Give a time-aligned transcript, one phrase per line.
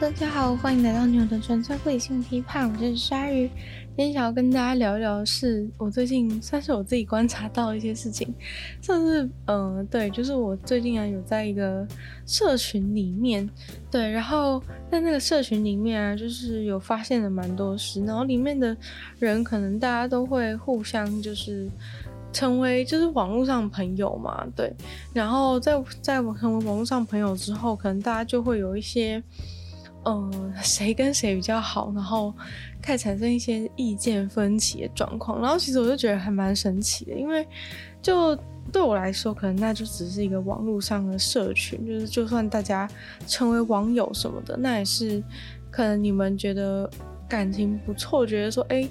[0.00, 3.48] 大家好，欢迎来到牛的纯粹理性批判，我是鲨鱼。
[3.96, 8.32] 今天想要跟大家聊一聊是，我最近算是我自己观察到一些事情，
[8.80, 11.84] 算是嗯、对，就是我最近啊有在一个
[12.24, 13.48] 社群里面，
[13.90, 18.76] 对，然后在那个社群里面啊，就是有发现了蛮多事，然后里面的
[19.18, 21.68] 人可能大家都会互相就是
[22.32, 24.72] 成为就是网络上朋友嘛，对，
[25.12, 29.20] 然后在在我成为网络上朋友之后，可能大家就会有一些。
[30.08, 32.32] 嗯，谁跟谁比较好，然后
[32.80, 37.46] 开始产生一些意见分歧的状况，然后其实我就觉得还蛮神奇的，因为
[38.00, 38.34] 就
[38.72, 42.88] 对我来说，可能那就只是一个网络上的社群，就是就算大家
[43.26, 45.22] 成为网友什么的，那也是
[45.70, 46.88] 可能你们觉得
[47.28, 48.88] 感情不错，觉得说哎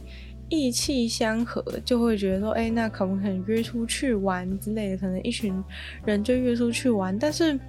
[0.49, 5.63] 意气相合，就会觉得说哎那可不可以约出去玩之类的，可能一群
[6.05, 7.59] 人就约出去玩，但是。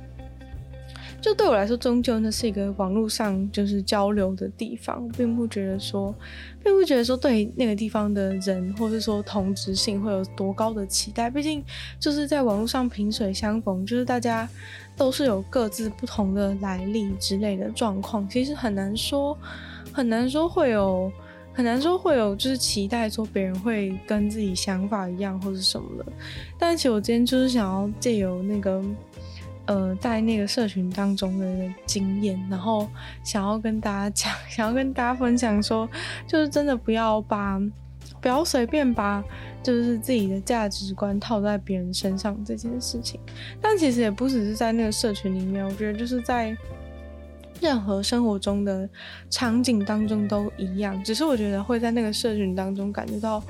[1.20, 6.14] 就对我来说，终究那是一个网络上就是交流的地方，并不觉得说，
[6.62, 11.28] 并不觉得说对那个地方的人，或是说同质性会有多高的期待。
[11.28, 11.62] 毕竟
[11.98, 14.48] 就是在网络上萍水相逢，就是大家
[14.96, 19.36] 都是有各自不同的来历之类的状况，其实很难说，
[19.92, 21.10] 很难说会有，
[21.52, 26.06] 很难说会有就是期待说别人会跟自己想法一样或是什么的。
[26.56, 28.80] 但其实我今天就是想要借由那个。
[29.68, 31.46] 呃，在那个社群当中的
[31.84, 32.88] 经验，然后
[33.22, 35.86] 想要跟大家 讲，想要跟大家分享说，
[36.26, 37.60] 就是真的不要把，
[38.18, 39.22] 不要随便把，
[39.62, 43.20] 就是自己的价值观套在别人身上这件事情。
[43.60, 46.56] 但其实也不只是在那个社群里面，我觉得就是在
[47.60, 48.88] 任何生活中的
[49.28, 51.04] 场景当中都一样。
[51.04, 53.42] 只是我觉得会在那个社群当中感觉到。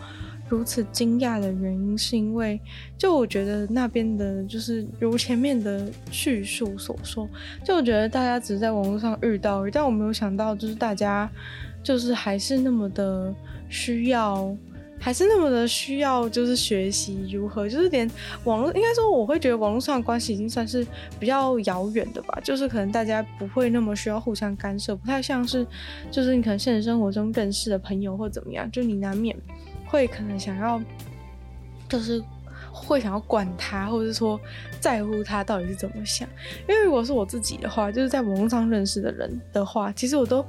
[0.49, 2.59] 如此惊讶的原因，是因为
[2.97, 7.29] 就我觉得那边的，就是如前面的叙述所说，
[7.65, 11.31] 就我觉得大家只是在网络上遇到，但我没有想到，就是大家
[11.83, 13.35] 就是还是那么的
[13.69, 14.57] 需要，
[14.99, 18.11] 还是那么的需要，就是学习如何，就是连
[18.45, 20.87] 网络，应该说我会觉得网络上的关系已经算是
[21.21, 25.67] 比较遥远的吧，就是可能大家不会那么需要互相干涉，不太像是
[26.11, 29.37] 就是你可能现实生活中认识的朋友或怎么样，就你难免。
[29.89, 30.81] 会可能想要，
[31.89, 32.23] 就是
[32.73, 34.39] 会想要管他，或者是说
[34.81, 36.29] 在乎他到底是怎么想。
[36.69, 40.45] 因为如果是我自己的话，就是在网络上认识的人的话，其实我都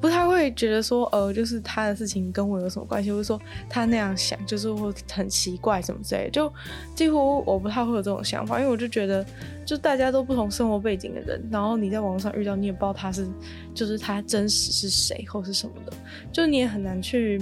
[0.00, 6.52] 不太会觉得说，呃，就是他的事情跟我有什么关系，或者说他那样想，就是会很奇怪什么之类的，就
[6.94, 8.58] 几乎我不太会有这种想法。
[8.60, 9.24] 因为我就觉得，
[9.64, 13.26] 就大家都不同生活背景的人，然后你在网上遇到，你也不知道他是，
[13.74, 15.92] 就是他真实是谁或是什么的，
[16.32, 17.40] 就你也很难去。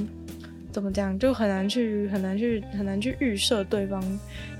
[0.72, 4.02] 怎么讲，就很难去很难去很难去预设对方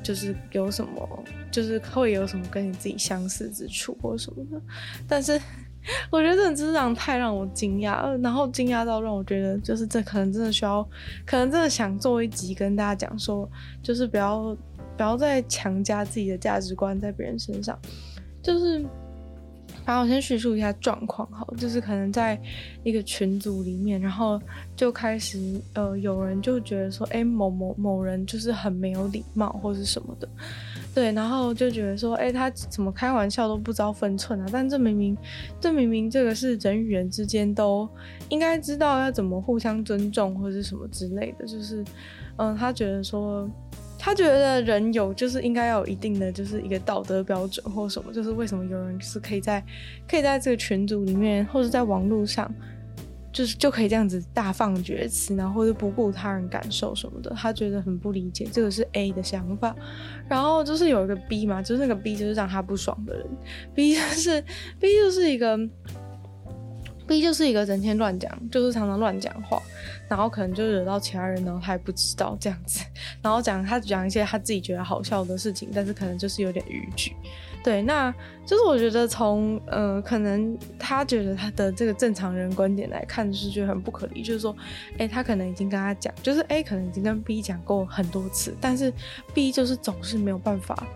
[0.03, 4.61] 就是有什么，就是会有什么跟你自己相似之处或什么的。
[5.09, 5.41] 但是
[6.11, 10.87] 我觉得这真的太让我惊讶，然后惊讶到让我觉得，就是这可能真的需要，
[11.25, 13.49] 可能真的想做一集跟大家讲说，
[13.83, 14.57] 就是不要
[14.97, 17.79] 不要再强加自己的价值观在别人身上，
[18.43, 18.85] 就是。
[19.87, 22.41] 然后我先叙述一下状况，好，就是可能在
[22.85, 24.41] 一个群组里面，然后
[24.77, 30.29] 就开始呃，有人就觉得说，哎，某某某人就是很没有礼貌或是什么的，
[30.95, 34.47] 对，然后就觉得说，哎，他怎么开玩笑都不知道分寸啊？
[34.53, 35.17] 但这明明，
[35.61, 37.89] 这明明这个是人与人之间都
[38.29, 41.85] 应该知道要怎么互相尊重或是什么之类的，就是，
[42.37, 43.49] 嗯，他觉得说。
[44.03, 49.63] 他觉得人有就是应该要有一定的就是一个道德标准或什么，就是为什么有人是可以在
[50.09, 52.51] 可以在这个群组里面或者在网络上，
[53.31, 59.77] 就是就可以这样子大放厥词，然后或者不顾他人感受什么的，他觉得很不理解，这个是 A 的想法。
[60.27, 63.27] 然后就是有一个 B 嘛，就是那个 B 就是让他不爽的人
[63.75, 64.43] ，B 就是
[64.81, 65.59] B 就是一个。
[67.07, 69.61] B 就是一个整天乱讲，就是常常乱讲话，
[70.11, 72.85] 然后可能就惹到其他人，然后他还不知道这样子，
[73.23, 77.15] 然后讲他讲一些他自己觉得好笑的事情，但是可能就是有点逾矩。
[77.63, 78.13] 对，那
[78.45, 84.57] 就是我觉得从呃，可能他觉得他的这个正常人观点来看，就是觉得很不可理，就是说，
[84.99, 88.93] 哎，他可能已经跟他讲，就是 A 可能已经跟 B 讲过很多次，但是
[89.33, 90.87] B 就是总是没有办法。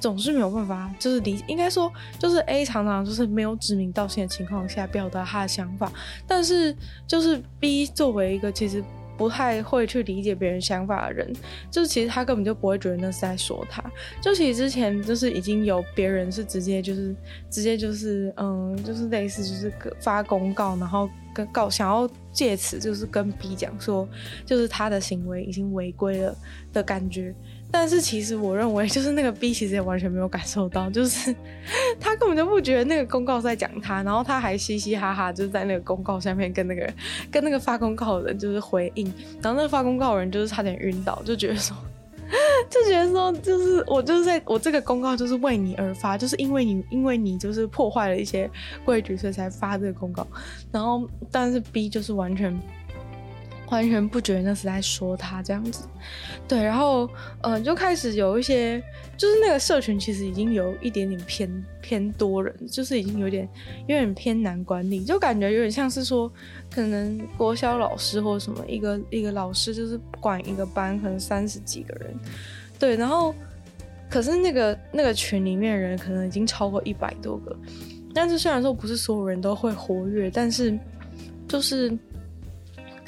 [0.00, 5.92] 总是没有办法，就是理，应该说就是 A 常常就是没有指名道姓的情况下表达他的想法，
[6.26, 6.74] 但是
[7.06, 8.82] 就是 B 作为一个其实
[9.16, 11.32] 不太会去理解别人想法的人，
[11.70, 13.82] 就是其实他根本就不会觉得那是在说他。
[14.20, 17.14] 就其实之前就是已经有别人是直接就是
[17.50, 24.08] 直接就是嗯，就是类似就是发公告，然后跟告想要借此就是跟 B 讲说，
[24.46, 26.36] 就是他的行为已经违规了
[26.72, 27.34] 的感觉。
[27.70, 31.34] 但是其实我认为，就是那个 B 其实也完全没有感受到，就是
[32.00, 36.90] 他根本就不觉得那个公告在讲他，然后他还嘻嘻哈哈，就是在那个公告下面跟那个
[37.30, 39.06] 跟那个发公告的人就是回应，
[39.42, 41.76] 然后那个发公告的人就是差点晕倒，就觉得说。
[42.68, 48.50] 就觉得说，就是我就是在我这个公告就是为你而发，就是因为你因为你就是破坏了一些
[48.84, 50.26] 规矩，所以才发这个公告。
[50.70, 52.54] 然后，但是 B 就是完全。
[53.70, 55.84] 完全不觉得那是在说他这样子，
[56.48, 57.08] 对，然后
[57.42, 58.82] 嗯、就开始有一些，
[59.16, 63.48] 就是那个社群其实已经有一点点偏偏多人，就是已经有点
[63.86, 66.32] 有点偏难管理，就感觉有点像是说，
[66.70, 72.14] 可能国小老师或什么一个一个老师就是管一个班，可能三十几个人，
[72.78, 73.34] 对，然后
[74.08, 77.54] 可是那个那个群里面的人可能已经超过一百多个，
[78.14, 80.78] 但是虽然说不是所有人都会活跃，但是
[81.46, 81.96] 就是。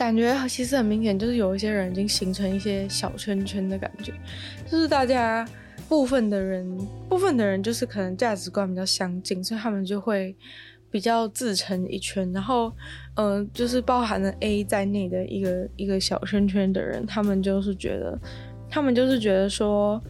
[0.00, 4.14] 感觉其实很明显，就是有一些人已经形成一些小圈圈的感觉，
[4.66, 5.46] 就是大家
[5.90, 6.66] 部分的人，
[7.06, 10.34] 部分的人就是可能价值观比较相近，所以他们就会
[10.90, 12.32] 比较自成一圈。
[12.32, 12.72] 然后，
[13.16, 18.18] 嗯、就是包含了 A 在内的一个一个小圈圈的人，他们就是觉得，
[18.70, 20.02] 他们就是觉得说，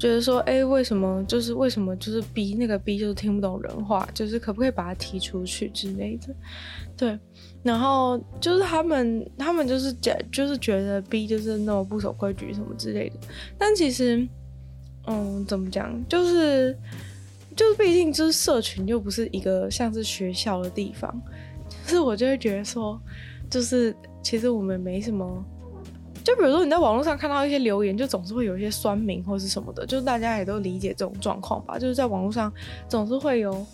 [0.00, 6.34] 觉得说，哎，为什么就是为什么就是 B 那个 B 就是听不懂人话，就是可不可以把他踢出去之类的，
[6.96, 7.16] 对。
[7.62, 13.16] 然后就是他们，他们就是觉，就是觉得 B 就是那么不守规矩什么之类的。
[13.58, 14.26] 但其实，
[15.06, 16.74] 嗯，怎么讲，就是
[17.56, 21.12] 就是毕竟就是社群又不是一个像是学校的地方，
[21.84, 22.98] 就是我就会觉得说，
[23.50, 25.44] 就是其实我们没什么，
[26.22, 32.50] 就比如说你在网络上看到一些留言，就总是会有一些酸民或是什么的，就大家也都理解这种状况吧，就是在网络上
[32.88, 33.66] 总是会有。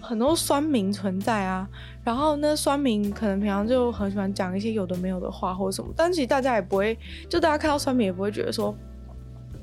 [0.00, 1.68] 很多酸民存在啊，
[2.04, 6.98] 然后呢，酸民可能平常就很喜欢讲一些有的没有的话或者什么，但其实大家也不会，
[7.28, 8.74] 就大家看到酸民也不会觉得说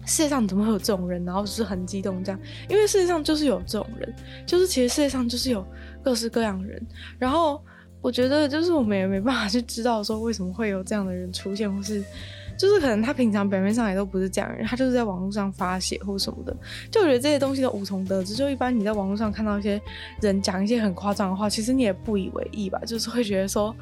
[0.05, 2.39] 世界上怎么会有这种人，然后就是很激动这样，
[2.69, 4.13] 因为世界上就是有这种人，
[4.45, 5.65] 就是其实世界上就是有
[6.03, 6.81] 各式各样的人，
[7.17, 7.61] 然后
[8.01, 12.03] 我觉得就是我们也没办法去知道说为什么会有这样的人出现，或是。
[12.57, 16.55] 就是可能他平常表面上也都不是这样人，他就是在网络上发泄或什么的，
[16.89, 18.33] 就我觉得这些东西都无从得知。
[18.33, 19.81] 就一般你在网络上看到一些
[20.21, 23.75] 人讲一些很夸张的话，其实你也不以为意吧，就是会觉得说，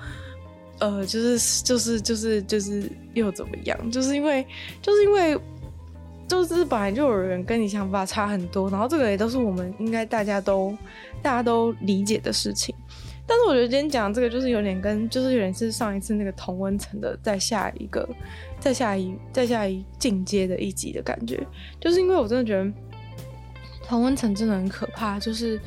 [0.79, 3.91] 呃，就是就是就是就是又怎么样？
[3.91, 4.45] 就是因为
[4.81, 5.37] 就是因为
[6.27, 10.75] 就是本来就有人跟你想法差很多，然后这个也都是我们应该大家都
[11.21, 12.73] 大家都理解的事情。
[13.25, 18.07] 但是我觉得今天讲这个就是有点跟，就是有点是上一次那个同温层的再下一个，
[18.63, 21.45] 再下一再下一进阶的一集的感觉，
[21.81, 22.71] 就是因为我真的觉得
[23.85, 25.59] 同温层真的很可怕，就是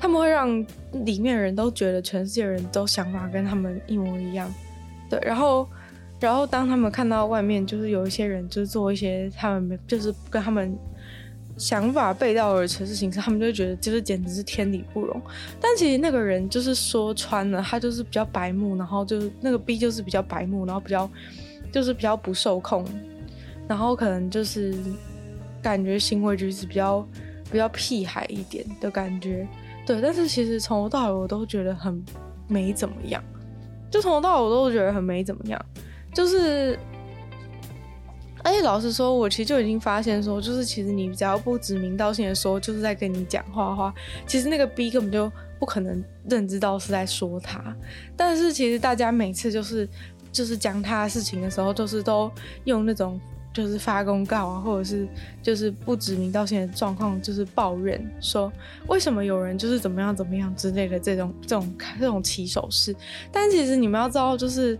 [0.00, 0.66] 他们会让
[1.04, 4.52] 里面的人都觉得全世界人都想法跟他们一模一样，
[5.08, 5.68] 对，然后
[6.18, 10.76] 然后当他们看到外面就是有一些人就是做一些他们没就是跟他们。
[11.58, 15.20] 想法背道而驰的事情时，他们就会觉得就是简直是天理不容。
[15.60, 21.06] 但其实那个人就是说穿了，他就是比较白目，然后就是那个 B 就是比较白目，然后比较
[21.72, 22.84] 就是比较不受控，
[23.68, 24.74] 然后可能就是
[25.62, 27.06] 感觉行为举止比较
[27.50, 29.46] 比较屁孩一点的感觉。
[29.86, 32.04] 对，但是其实从头到尾我都觉得很
[32.48, 33.22] 没怎么样，
[33.90, 35.60] 就从头到尾我都觉得很没怎么样，
[36.14, 36.78] 就是。
[38.42, 43.94] 而且老实说，我其实就已经发现说，就是其实你只要不指名道姓的说，就是在跟你讲话的话，
[44.26, 47.76] 其实那个 B 根本就不可能认知到是在说他。
[48.16, 49.86] 但是其实大家每次就是
[50.32, 52.30] 就是讲他的事情的时候，就是都
[52.64, 53.20] 用那种
[53.52, 55.06] 就是发公告啊，或者是
[55.42, 58.52] 就是不指名道姓的状况，就是抱怨说
[58.88, 62.94] 为什么有人就是怎么样怎么样之类的这种这种这种起手式。
[63.32, 64.78] 但其实你们要知道，就是。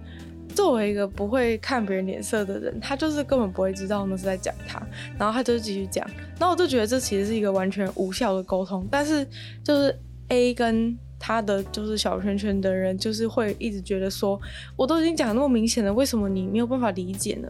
[0.52, 4.82] 作为一个不会看别人脸色的人，他就是根本不会知道那是在讲他，
[5.16, 6.04] 然后他就继续讲，
[6.40, 8.84] 然后我就觉得这其实是一个完全无效的沟通。
[8.90, 9.24] 但是
[9.62, 14.40] 就是 A 跟他的就是小圈圈的人，就是会一直觉得说，
[14.74, 17.48] 我都已经讲那么明显了，为什么你没有办法理解呢？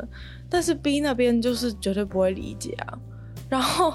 [0.50, 2.98] 但是 B 那边就是绝对不会理解啊。
[3.48, 3.94] 然后，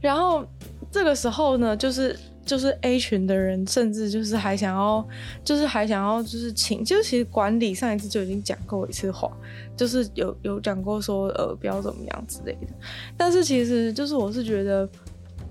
[0.00, 0.46] 然后
[0.92, 2.16] 这个时候呢，就是。
[2.46, 5.04] 就是 A 群的人，甚至就是还想要，
[5.42, 9.28] 就是还想要，就是请，就其实管理上一次就已经讲过一次话，
[9.76, 12.68] 就是有有讲过说，呃，不要怎么样之类的。
[13.16, 14.88] 但是其实就是我是觉得，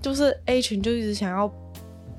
[0.00, 1.46] 就是 A 群就一直想要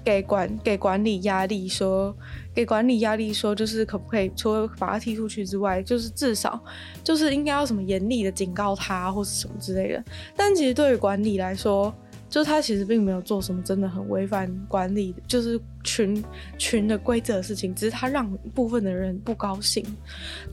[0.08, 2.16] 给管给管理压力，说
[2.56, 6.58] 给管理压力，说就是可不可以除了把他踢出去之外，就是至少
[7.04, 10.02] 就是应该要什么严厉的警告他或是什么之类的。
[10.34, 11.94] 但其实对于管理来说，
[12.30, 16.24] 就他其实并没有做什么真的很违反管理，就是群
[16.58, 19.86] 群的规则的事情，只是他让部分的人不高兴。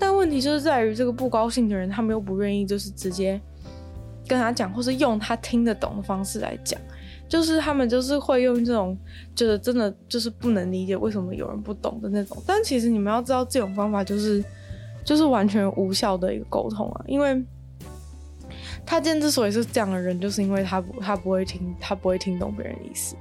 [0.01, 3.41] 但问题就是在于这个不高兴的人，他们又不愿意就是直接
[4.27, 6.81] 跟他讲，或是用他听得懂的方式来讲。
[7.35, 8.97] 就是他们就是会用这种，
[9.35, 12.41] 就是真的就是不能理解为什么有人不懂的那种。
[12.47, 14.41] 但其实你们要知道，这种方法就是
[15.05, 17.05] 就是完全无效的一个沟通啊。
[17.09, 17.45] 因为
[18.87, 23.17] 他今天之所以是这样的人，就是因为他不他不会听他不会听懂别人的意思。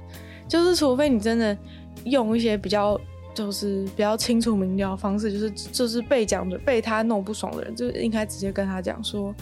[0.46, 1.58] 就是除非你真的
[2.04, 2.96] 用一些比较
[3.34, 9.34] 就是比较清楚明了的方式，就是就是被讲的被他弄不爽的人，就应该直接跟他讲说，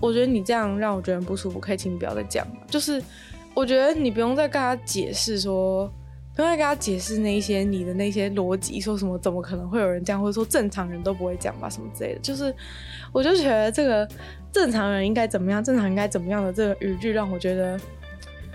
[0.00, 2.56] 我觉得你这样让我觉得不舒服，可以请你不要再讲了。
[2.66, 3.02] 就是。
[3.54, 5.86] 我觉得你不用再跟他解释说，
[6.34, 12.20] 不用再跟他解释那些你的那些逻辑，说什么怎么可能会有人这样，或者说正常人都不会讲吧，什么之类的。
[12.20, 12.54] 就是，
[13.12, 14.08] 我就觉得这个
[14.50, 17.78] 正常人应该怎么样，正常应该怎么样的这个语句，让我觉得，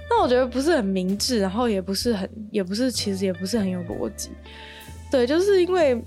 [0.09, 4.31] 那我觉得不是很明智，然后也不是很，也不是，其实也不是很有逻辑。
[5.11, 6.03] 对，就是因为。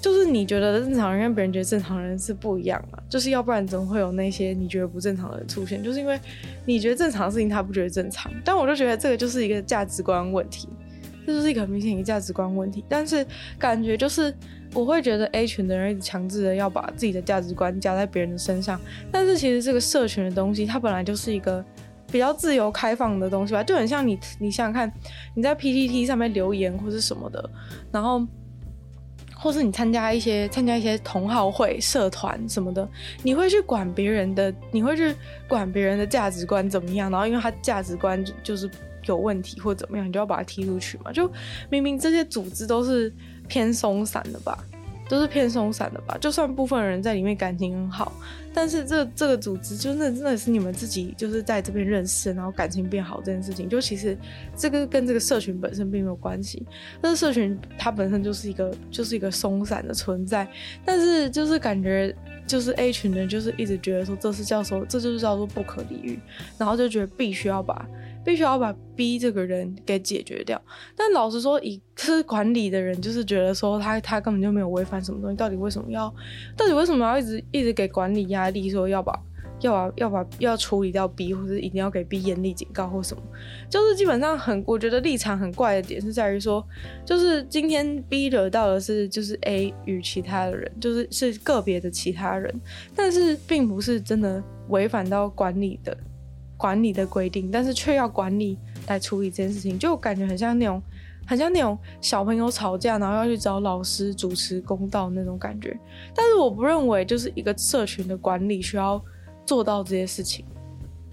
[0.00, 2.98] 就是你觉得正常人跟别人觉得正常人是不一样嘛？
[3.08, 5.82] 就是要不然怎么会有那些你觉得不正常的人出现？
[5.82, 6.18] 就是因为
[6.64, 10.68] 你觉得正常的事情他不觉得正常，但我就觉得这个就是一个价值观问题，
[11.26, 12.84] 这就是一个很明显一个价值观问题。
[12.88, 13.26] 但是
[13.58, 14.32] 感觉就是
[14.72, 18.80] 我会觉得 A 群的人一直强制的要把自己的价值观加在别人的身上，
[19.10, 21.64] 但是其实这个社群的东西它本来就是一个
[22.10, 24.90] 比较自由开放的东西吧，就很像你你想想看，
[25.34, 27.50] 你在 PTT 上面留言或是什么的，
[27.92, 28.26] 然后。
[29.40, 32.86] 或是你参加一些参加一些同好会、社团什么的，
[33.22, 35.14] 你会去管别人的，你会去
[35.48, 37.10] 管别人的价值观怎么样？
[37.10, 38.70] 然后因为他价值观就是
[39.06, 41.10] 有问题或怎么样，你就要把他踢出去嘛？
[41.10, 41.30] 就
[41.70, 43.12] 明明这些组织都是
[43.48, 44.62] 偏松散的吧？
[45.10, 48.12] 都是偏松散的吧，就算部分人在里面感情很好，
[48.54, 54.16] 但是这这个组织就那真的是你们自己就是在这边认识，然后感情变好这件事情，就其实
[54.56, 56.64] 这个跟这个社群本身并没有关系。
[57.00, 60.46] 但是社群它本身就是一个就是一个松散的存在，
[60.84, 62.14] 但是就是感觉
[62.46, 66.20] 就是 A 群人就是一直觉得说这是叫做这就是叫做不可理喻，
[66.56, 67.84] 然后就觉得必须要把。
[68.24, 70.60] 必须要把 B 这个人给解决掉，
[70.96, 76.14] 但老实说，以是管理的人就是觉得说他他根本就没有违反什么东西，到底为什么要，
[76.56, 79.18] 到底为什么要一直一直给管理压力，说要把
[79.60, 83.22] 要把要把要处理掉 B，或者一定要给 B 严厉警告或什么，
[83.70, 86.62] 就是基本上很我觉得立场很怪的点是在于说，
[87.04, 92.54] 就是今天 B 惹到的是就是 A 与其他的人，就是是个别的其他人，
[92.94, 95.96] 但是并不是真的违反到管理的。
[96.60, 100.82] 管理的规定，但是却要管理来处理这件事情，就感觉很像那种，
[101.26, 105.74] 很像那种小朋友吵架，然后要去找老师主持公道那种感觉。
[106.14, 109.02] 但是我不认为，就是一个社群的管理需要
[109.46, 110.44] 做到这些事情。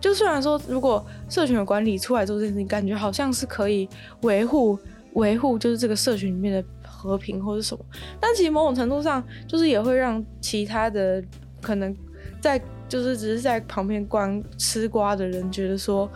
[0.01, 3.87] 就虽然说，如果社群的管理出来做这件事情，感觉好像是可以
[4.23, 4.77] 维护
[5.13, 7.85] 维护，就是这个社群里面的和平或者什么，
[8.19, 11.23] 但其实某种程度上，就是也会让其他的
[11.61, 11.95] 可能
[12.41, 12.61] 在。
[12.89, 16.10] 就是只是在旁边观吃瓜的人觉得说，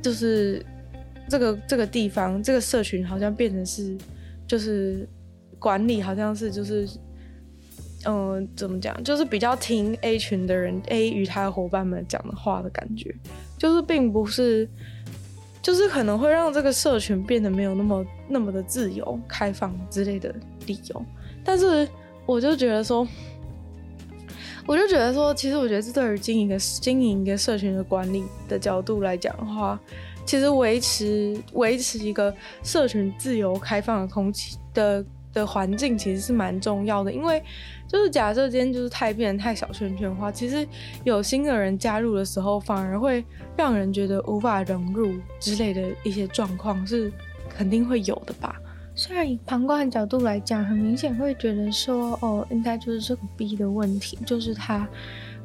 [0.00, 0.64] 就是
[1.28, 3.96] 这个这个地方这个社群好像变成是，
[4.46, 5.06] 就是
[5.58, 6.88] 管理好像是就是，
[8.06, 9.04] 嗯、怎么讲？
[9.04, 13.14] 就是比较听 A 群的人 A 与他的伙伴们讲的话的感觉，
[13.58, 14.66] 就是并不是，
[15.60, 20.34] 就是可能会让这个社群变得没有那么那么的自由开放之类的
[20.66, 21.04] 理由。
[21.44, 21.86] 但是
[22.24, 23.06] 我就觉得说。
[24.70, 29.76] 我就觉得说，其实我觉得这对于经营一个经营一个社群的管理的角度来讲的话，
[30.24, 37.12] 其实维持维持一个社群自由开放的空气的的环境，其实是蛮重要的。
[37.12, 37.42] 因为
[37.88, 40.64] 就是假设今天就是太变太小圈圈的话，其实
[41.02, 43.24] 有新的人加入的时候，反而会
[43.56, 47.12] 让人觉得无法融入之类的一些状况，是
[47.48, 48.54] 肯定会有的吧。
[48.94, 54.86] 虽然以旁观的角度来讲，很明显会觉得说，哦，应该就是这个 B 的问题，就是他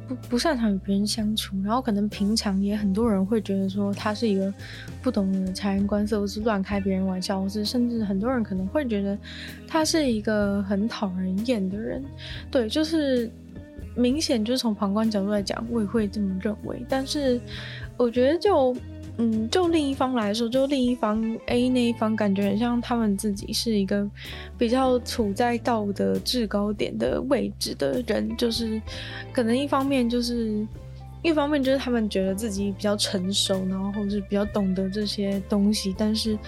[0.06, 4.52] 不不擅长与别人相处，然后可能平常也很多人会觉得说他是一个
[5.02, 9.16] 不懂察言观色，或是乱开别人玩笑，或是甚至很多人可能会觉得
[9.66, 12.04] 他是一个很讨人厌的人。
[12.50, 13.30] 对，就是
[13.94, 16.84] 明显就是从旁观角度来讲，我也会这么认为。
[16.88, 17.40] 但是
[17.96, 18.76] 我觉得就。
[19.18, 24.06] 嗯，就另一方来说，就另一方 A 那一方，感觉很像他们自己是一个
[24.58, 28.80] 比较处在道德制高点的位置的人，就是
[29.32, 30.66] 可能一方面就是
[31.22, 36.38] 一方面就是他们觉得自己比较成熟，然后或是比较懂得这些东西，但是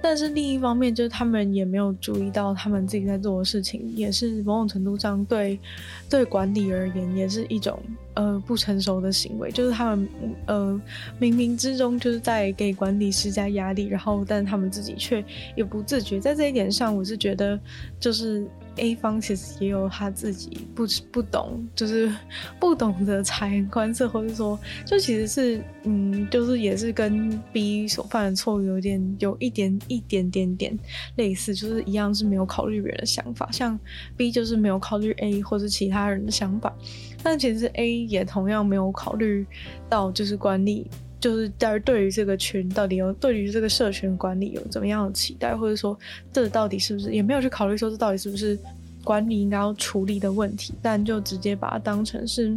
[0.00, 5.60] 但是另一方面就是他们也没有注意到他们自己在做的事情，也是某种程度上对
[6.08, 7.78] 对管理而言也是一种
[8.14, 10.08] 呃不成熟的行为，就是他们
[10.46, 10.80] 呃
[11.20, 15.24] 冥冥之中就是在给管理施加压力，然后但他们自己却
[15.56, 17.58] 也不自觉，在这一点上，我是觉得
[18.00, 18.46] 就是。
[18.78, 22.12] A 方其实也有他自己不不懂，就是
[22.58, 30.76] 不懂得察言观色，或者说，就其实是，嗯，就是也是跟 B 所犯的错误有点有一点一点点点
[31.14, 33.78] 类似，就是一样是没有考虑别人的想法，像
[34.16, 36.74] B 就是没有考虑 A 或是其他人的想法，
[37.24, 39.44] 但其实 A 也同样没有考虑
[39.88, 40.86] 到就是管理。
[41.20, 45.98] 就是在对于这个群到底有对于这个社群管理有怎么样的期待，或者说
[46.30, 48.58] 这到底是不是也没有去考虑说这到底是不是
[49.02, 52.50] 管理应该要处理的问题，但就直接把它当成是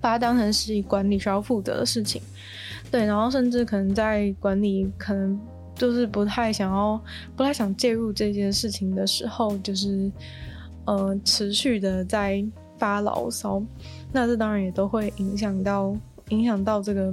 [0.00, 2.22] 把它当成是管理需要负责的事情，
[2.88, 5.36] 对，然后甚至可能在管理可能
[5.74, 7.02] 就是不太想要
[7.34, 10.08] 不太想介入这件事情的时候，就是
[10.84, 12.44] 呃持续的在
[12.78, 13.62] 发牢骚，
[14.12, 15.96] 那这当然也都会影响到
[16.28, 17.12] 影响到这个。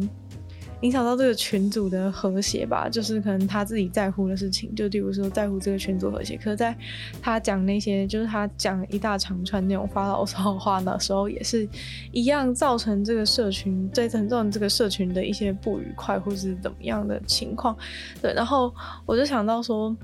[0.82, 6.36] 影响到这个群组的和谐吧，就是可能他自己在乎的事情，就例如说在乎这个群组和谐。
[6.36, 6.76] 可是在
[7.22, 11.66] 他讲那些，就是他讲一大长串那种发牢骚的话的时候，也是
[12.12, 17.74] 一样造成这个社群，在造成这个社群的一些不愉快或是怎么样的情况。
[18.22, 18.70] 对，然后
[19.06, 19.96] 我就想到说。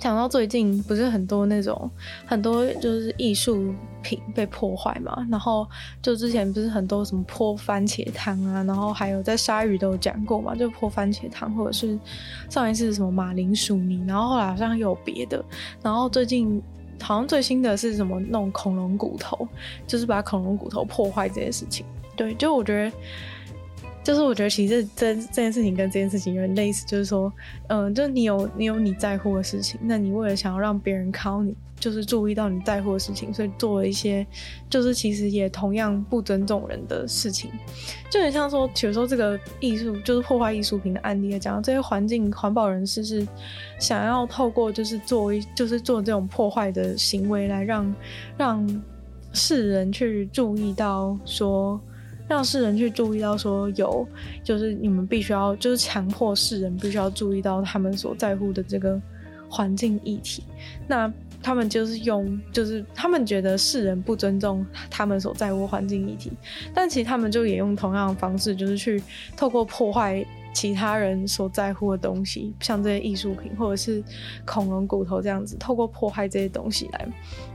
[0.00, 1.90] 想到最近不是很多那种
[2.24, 5.66] 很多就是艺术品被破坏嘛，然后
[6.02, 11.98] 就之前不是很多什么泼番茄汤啊，然后还有在鲨鱼都有讲过嘛，就泼番茄汤或者是
[12.48, 15.44] 上一次什么马铃薯泥，然后后来好像有别的，
[15.82, 16.62] 然后最近
[17.00, 19.46] 好像最新的是什么弄恐龙骨头，
[19.86, 21.84] 就是把恐龙骨头破坏这件事情，
[22.16, 22.96] 对，就我觉得。
[24.04, 27.30] 就是我觉得其实这这件事情跟这件事情有点类似，就是说，
[27.66, 34.26] 嗯、就你有你有你在乎的事情，那你为了想要让别人靠你，就是注意到你在乎的事情，所以做了一些，
[34.68, 37.50] 就是其实也同样不尊重人的事情，
[38.10, 43.26] 就很像说，比如说这个艺术就是破坏艺术品的案例来讲，这些环境环保人士是
[43.78, 47.94] 想要透过就是做一就是做这种破坏的行为来让
[48.36, 48.82] 让
[49.32, 51.80] 世人去注意到说。
[52.28, 54.06] 让世人去注意到，说有，
[54.44, 59.00] 就是你们必须要，就是强迫世人必须要注意到他们所在乎的这个
[59.48, 60.44] 环境议题。
[60.86, 61.10] 那
[61.42, 66.32] 他们就是用，就是他们觉得世人不尊重他们所在乎环境议题，
[66.74, 69.02] 但其实他们就也用同样的方式，就是去
[69.36, 70.24] 透过破坏。
[70.54, 74.02] 其他人所在乎的东西，像这些艺术品或者是
[74.44, 77.08] 恐龙骨头这样子，透过破坏这些东西来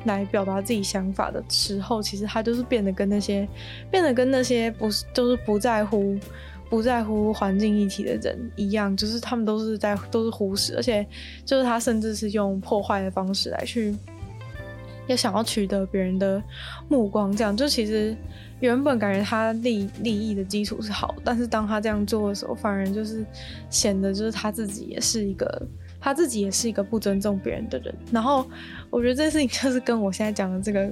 [0.06, 3.46] 来表达自己想法的时候，其实他就是变得跟那些
[3.91, 6.17] 变得跟那些不是就是不在乎
[6.74, 11.06] 不在乎环境议题的人一样，就是他们都是在都是忽视，而且
[11.46, 13.96] 就是他甚至是用破坏的方式来去
[15.06, 16.42] 也想要取得别人的
[16.90, 18.18] 目光，这样就其实。
[18.60, 23.26] 原本感觉他利利益的基础是好，但是当他这样做的时候，反而就是
[23.70, 25.68] 显得就是他自己也是一个
[26.00, 27.94] 他自己也是一个不尊重别人的人。
[28.10, 28.48] 然后
[28.90, 30.90] 我觉得这件事情就是跟我现在讲的这个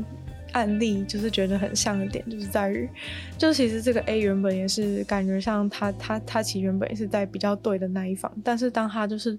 [0.52, 2.90] 案例就是觉得很像的点，就是在于，
[3.38, 9.38] 就其实这个 A 原本也是感觉像他他他其实原本也是在比较对的那一方，但是当他就是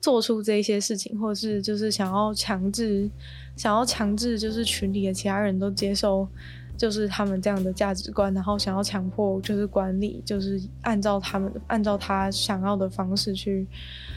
[0.00, 3.10] 做出这些事情，或者是就是想要强制
[3.56, 6.28] 想要强制就是群里的其他人都接受。
[6.76, 13.68] 就是他们这样的价值观，然后想要强迫就是管理，就是按照他们按照他想要的方式去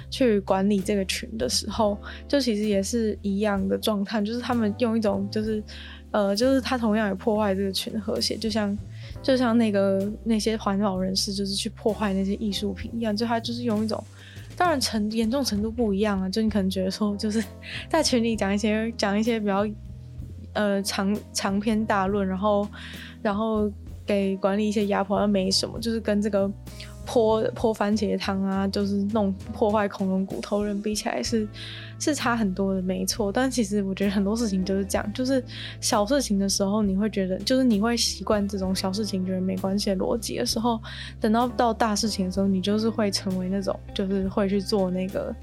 [0.10, 5.62] 去管理这个群的时候，就其实也是一样的状态，就是他们用一种就是
[6.14, 8.78] 呃，就是他同样也破坏这个群的和谐，就像
[9.22, 14.02] 就像那个那些环保人士就是去破坏那些艺术品一样，就他就是用一种，
[14.56, 17.44] 当然程严重程度不一样啊，就你可能觉得说就是
[17.92, 19.68] 在群里讲一些讲一些比较。
[20.56, 22.68] 呃，长长篇大论，然后，
[23.24, 23.68] 然后
[24.06, 26.48] 给管理一些压迫，那没什么，就是跟这个
[27.08, 31.48] 泼泼番茄汤啊，就是弄破坏恐龙骨头人比起来是
[32.04, 33.32] 是差很多的，没错。
[33.32, 35.44] 但其实我觉得很多事情就是这样，就是
[35.80, 40.80] 小事情的时候你会觉得，就是你会习惯这种小事情觉得没关系的逻辑的时候，
[41.20, 45.34] 等到到大事情的时候，你就是会成为那种就是会去做那个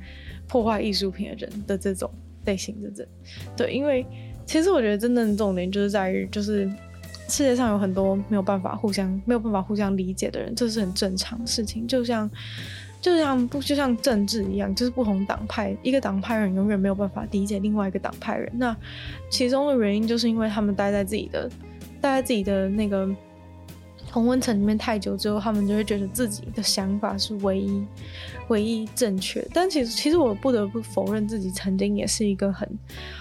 [0.46, 2.10] 破坏艺术品的人的这种
[2.44, 3.08] 类型的人，
[3.56, 4.04] 对，因为。
[4.46, 6.68] 其实我觉得真正的重点就是在于，就是
[7.28, 11.86] 世界上有很多没有办法互相没有办法互相理解的人，这是很正常的事情。
[11.86, 12.28] 就像
[13.00, 18.50] 就像不就像政治一样，就是不同党派，一个党派人永远没有办法理解另外一个党派人。
[18.54, 18.76] 那
[19.30, 21.48] 其中的原因就是因为他们待在自己的
[22.00, 23.08] 待在自己的那个
[24.08, 27.84] 同温层里面太久之后，他们就会觉得自己的想法是唯一
[28.48, 29.46] 唯一正确。
[29.54, 32.68] 但其实其实我不得不否认，自己曾经也是一个很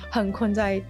[0.10, 0.82] 很困在。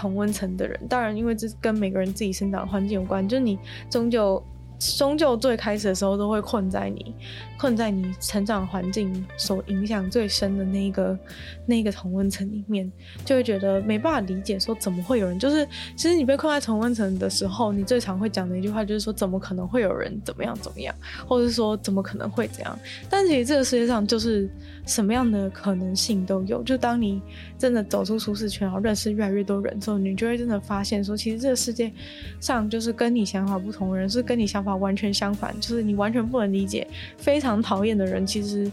[0.00, 0.78] 同温层的人。
[0.88, 3.58] 当然，因为这跟每个人自己生长环境有关，就是你
[3.90, 4.40] 终究。
[4.78, 7.14] 终究最开始的时候都会困在你，
[7.58, 11.18] 困在你成长环境所影响最深的那个
[11.66, 12.90] 那个同温层里面，
[13.24, 20.94] 就会觉得没办法理解，说怎么会有人就是，其实你被困在同温层的时候，你最常会讲的一句话就是说，怎么可能会有人怎么样怎么样，
[21.26, 22.78] 或者是说怎么可能会怎样？
[23.10, 24.48] 但其实这个世界上就是
[24.86, 27.20] 什么样的可能性都有，就当你
[27.58, 31.92] 真的走出舒适圈，然后认识越来越多人之后，你就会真的发现说，其实这个世界
[32.40, 34.78] 上就是跟你想法不同的人，是跟你想法。
[34.78, 38.70] 完全相反，就是你完全不能理解，非常讨厌的人，其实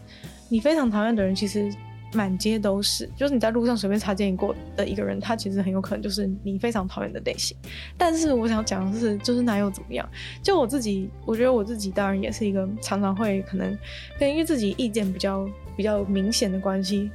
[0.50, 1.68] 你非常讨厌的人，其实
[2.14, 3.10] 满街都是。
[3.16, 7.58] 就是你在路上随便擦肩过的一个人，他其实很有可能就是你非常讨厌的类型。
[7.98, 10.08] 但是我想讲的是，就是那又怎么样？
[10.44, 13.76] 就我自己，我觉得我自己当然也是一个常常会可能
[14.20, 17.10] 跟因为自己意见比较比较明显的关系。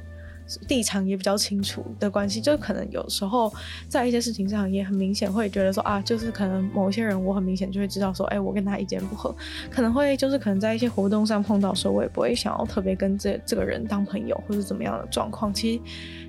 [0.67, 3.51] 立场也比较清楚的关系，就可能有时候
[3.87, 9.35] 在一些事情上也很明显会觉得说啊，就是可能某些人我很明显就会知道说，哎、我跟他意见不合，
[9.69, 15.81] 可能会就是可能在一些活动上碰到的时候，我也不会想要特别跟这这个人当朋友或者怎么样的状况，其实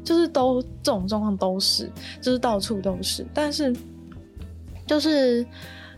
[0.05, 3.75] 就是都这种状况都是，就是到处都是，但是
[4.87, 5.47] 就是。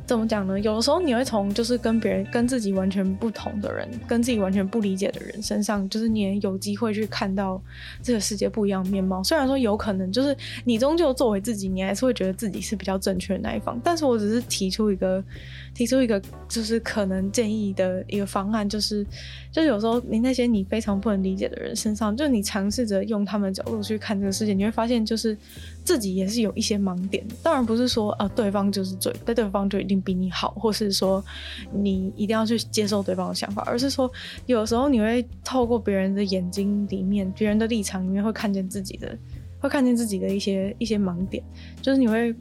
[0.06, 0.60] 怎么讲呢？
[0.60, 7.60] 有的时候你会从就是跟别人、跟自己完全不同的人、跟自己完全不理解的人身上，就是你有机会去看到
[8.02, 9.22] 这个世界不一样的面貌。
[9.24, 13.80] 虽然说有可能就是你终究作为自己，你还是会觉得自己是比较正确的那一方。
[13.82, 15.24] 但是我只是提出一个、
[15.72, 19.06] 提出一个就是可能建议的一个方案，就是
[19.54, 25.34] 就有时候你那些你非常不能理解的人身上，就你尝试着用他们的角度去看这个世界，你会发现就是
[25.82, 27.24] 自己也是有一些盲点。
[27.42, 29.94] 当然不是说呃对方就是对，对方就一定。
[30.04, 31.24] 比你好，或是说
[31.72, 34.10] 你一定要去接受对方的想法，而是说
[34.44, 39.16] 有时候你会透过别人的眼睛里面，别人的立场里面会看见自己的，
[39.60, 41.42] 会看见自己的一些一些盲点，
[41.80, 42.34] 就是你会，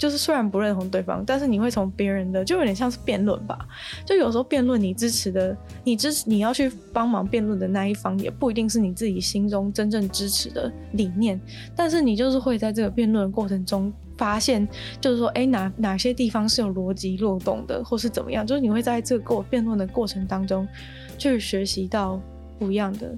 [0.00, 3.58] 就是虽然不认同对方，但是你会从别人的，就有点像是辩论吧，
[4.04, 11.38] 就有时候辩论你支持的，你支持你要去帮忙辩论的那一方，也不一定是你自己心中真正支持的理念，
[11.76, 13.92] 但是你就是会在这个辩论的过程中。
[14.16, 14.68] 发现
[15.00, 18.46] 就是说，哎，哪哪些地方是有逻辑漏洞的，或是怎么样？
[18.46, 20.68] 就是你会在这个跟我辩论的过程当中，
[21.16, 22.20] 去学习到
[22.58, 23.16] 不一样的，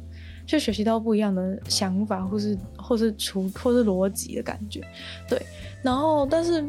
[0.52, 4.82] 就学习到不一样的想法，或是或是处或是逻辑的感觉。
[5.26, 5.40] 对，
[5.82, 6.62] 然后但是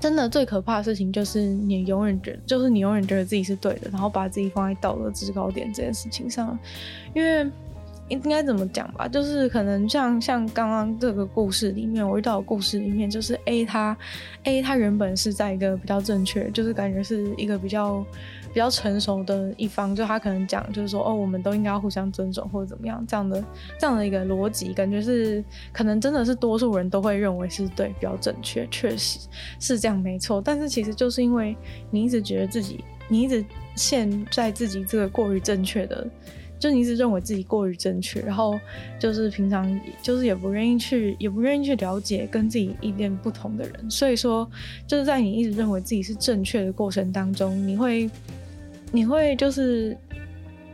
[0.00, 6.58] 真的最可怕的事情就是你永远觉，就是你永远觉得自己是对的，然后把自己放在道德制高点这件事情上，
[7.14, 7.46] 因为。
[8.08, 9.08] 应该怎么讲吧？
[9.08, 13.96] 就是可能像像刚刚这个故事里面，我遇到的故事里面，就是 A 他
[14.42, 18.04] A 他原本是在一个比较正确，就是感觉是一个比较
[18.52, 23.42] 比较成熟的一方，就他可能讲就是说哦，我们都应该要互相尊重或者怎么样这样的
[23.78, 29.20] 这样的一个逻辑，感觉是可能真的是多数人都会认为是对比较正确，确实
[29.58, 30.40] 是这样没错。
[30.40, 31.56] 但是其实就是因为
[31.90, 36.06] 你一直觉得自己，你一直陷在自己这个过于正确的。
[36.58, 38.56] 就你一直认为自己过于正确，然后
[38.96, 44.48] 就是平常就是也不愿意去，也不愿意去了解跟自己意见不同的人，所以说
[44.86, 48.08] 就是在你一直认为自己是正确的过程当中，你会
[48.92, 49.96] 你会就是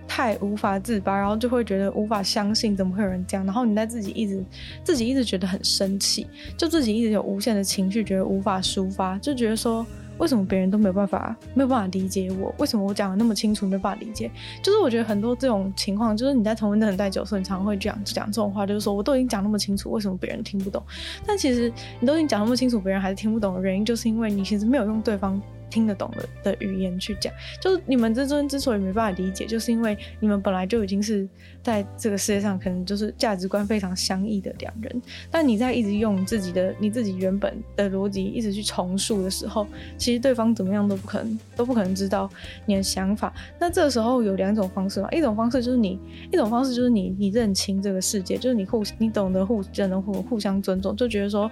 [0.06, 4.44] 太无法自拔，然后就会觉得无法相信怎么会有人这样，然后你在自己一直
[4.84, 6.26] 自己一直觉得很生气，
[6.56, 9.86] 就自己一直有无限的情绪，觉得无法抒发，就觉得说。
[10.18, 12.52] 为什么别人都没有办法没有办法理解我？
[12.58, 14.28] 为什么我讲的那么清楚没有办法理解？
[14.60, 20.82] 就是我觉得很多这种情况，就是你在同温层待久，所以你常常会讲讲这种话，就是说我都已经讲那么清楚，为什么别人听不懂？
[21.24, 25.40] 但其实你都已经讲那么清楚，别人还是听不懂的原因，就是因为你其实没有用对方。
[25.70, 31.28] 听得懂的的语言去讲，就是你们之间之所以没办法理解，就是因为你们本来就已经是
[31.62, 42.30] 在这个世界上可能就是价值观非常相异的两人，但你在一直用自己的你自己原本的逻辑一直去重塑的时候，其实对方怎么样都不可能都不可能知道
[42.66, 43.32] 你的想法。
[43.58, 45.98] 那这时候有两种方式嘛，一种方式就是你，
[46.32, 51.50] 一种方式就是你你认清这个世界，就是你互你懂得互真的互互相尊重，就觉得说，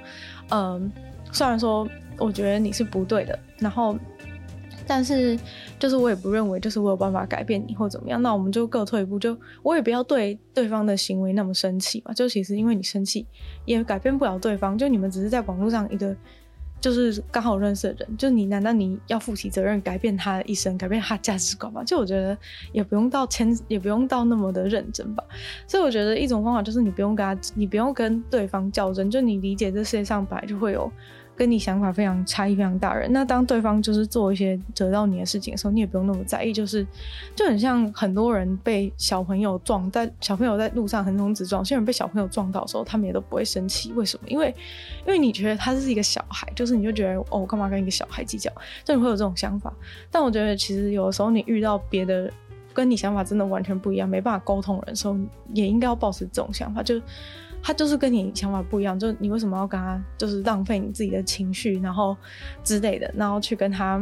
[0.51, 0.91] 嗯，
[1.33, 1.89] 虽然说。
[2.19, 3.95] 我觉得你是不对的，然后，
[4.87, 5.39] 但是
[5.79, 12.15] 就是我也不认为，就是我有办法改变你或怎么样，那我们就各退一步，就我也不要对对方的行为那么生气嘛。
[12.15, 13.27] 就其实因为你生气
[13.67, 16.17] 也改变不了对方，就你们只是在网络上一个
[16.87, 21.83] 就是刚好认识的人，就你难道你要负起责任改变他的一生，改变他价值观吗？
[21.83, 22.39] 就我觉得
[22.73, 25.25] 也不用到牵，也不用到那么的认真吧。
[25.67, 30.89] 所以我觉得一种方法就是你不用跟他，你不用跟对方较真，就你理解这世界上本来就会有。
[31.37, 36.85] 跟你想法非常差异非常大人，那当对方就是做一些惹到你的事情的时候，你也不用那么在意，就是
[37.35, 44.27] 就很像很多人被小朋友撞，在小朋友在路上横冲直撞，有些人被小朋友撞到的时候，他们也都不会生气，为什么？
[44.29, 44.49] 因为
[45.07, 48.51] 因为你觉得他是一个小孩，就是你就觉得哦，我干嘛跟一个小孩计较？
[48.83, 49.71] 就你会有这种想法。
[50.11, 52.33] 但我觉得其实有的时候你遇到别的
[52.73, 55.15] 跟你想法真的完全不一样，没办法沟通人的时候，
[55.53, 56.99] 也应该要保持这种想法，就。
[57.67, 62.17] 他就是跟你想法不一样，就你为什么要跟他，就是浪费你自己的情绪，然后
[62.63, 64.01] 之类的，然后去跟他，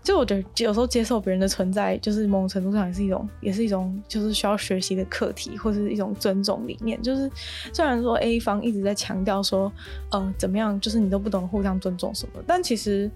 [0.00, 7.02] 就我觉得有时候接受别人的存在，就是某种程度上也是一种，也是一种就是需要学习的课题，或是一种尊重理念。
[7.02, 7.28] 就是
[7.72, 9.72] 虽然说 A 方一直在强调说，
[10.12, 13.10] 呃，怎么样，就是你都不懂互相尊重什么，但其实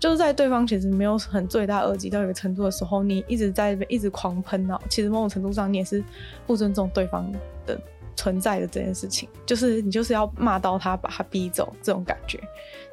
[0.00, 6.02] 就是在对方其实没有很罪大恶极到一个程度的时候，你一直在一直狂喷啊，其实某种程度上你也是
[6.48, 7.30] 不尊重对方
[7.64, 7.80] 的。
[8.18, 12.36] 存在的这件事情，就是你就是要骂到他，把他逼走，这种感觉，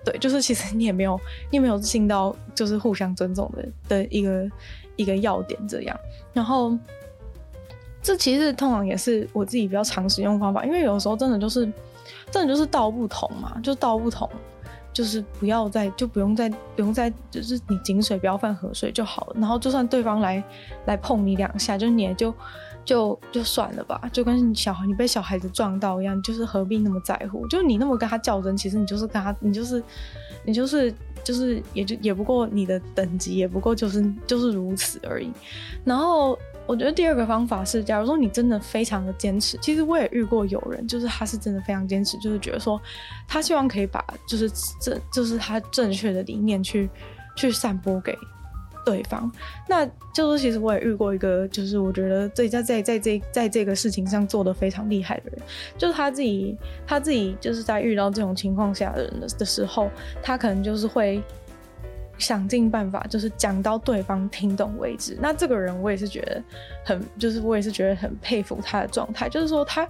[0.03, 4.47] 对，就是其实你也没有，你也没有尽到就是互相尊重的的一个
[4.95, 5.99] 一个要点这样。
[6.31, 6.77] 然后，
[8.03, 11.65] 这其实通常也是我自己比较常使用方法，因为有时候真的就是
[12.29, 14.29] 真的就是道不同嘛，就道不同，
[14.93, 19.37] 就是不要再就不用再不用再就是你井水不要犯河水就好了。
[19.39, 20.43] 然后就算对方来
[20.85, 22.31] 来碰你两下，就你也就。
[22.85, 27.47] 就就算了吧，就跟你小孩，你被小孩子撞到一样，就是何必那么在乎？
[27.47, 29.83] 就你那么跟他较真，其实你就是跟他，你就是，
[30.45, 30.93] 你就是，
[31.23, 35.31] 就是，也就也不过你的等级，也不过就是就是如此而已。
[35.83, 42.79] 然后我觉得第二个方法是，假如说你真的非常的坚持，其实我也遇过有人，就是他是真的非常坚持，就是觉得说
[43.27, 44.47] 他希望可以把就是
[44.79, 46.87] 正就是他正确的理念去
[47.35, 48.15] 去散播给。
[48.85, 49.29] 对方，
[49.67, 55.41] 那就是其实我也遇过一个，就是我觉得在在在在这在这个事情上做得非常厉害的人，
[55.77, 59.89] 就是他自己他自己就是在遇到这种情况下的人的的时候，
[60.21, 61.21] 他可能就是会
[62.17, 65.17] 想尽办法，就是讲到对方听懂为止。
[65.19, 66.43] 那这个人我也是觉得
[66.85, 69.87] 很，就是我也是觉得很佩服他的状态，就是说他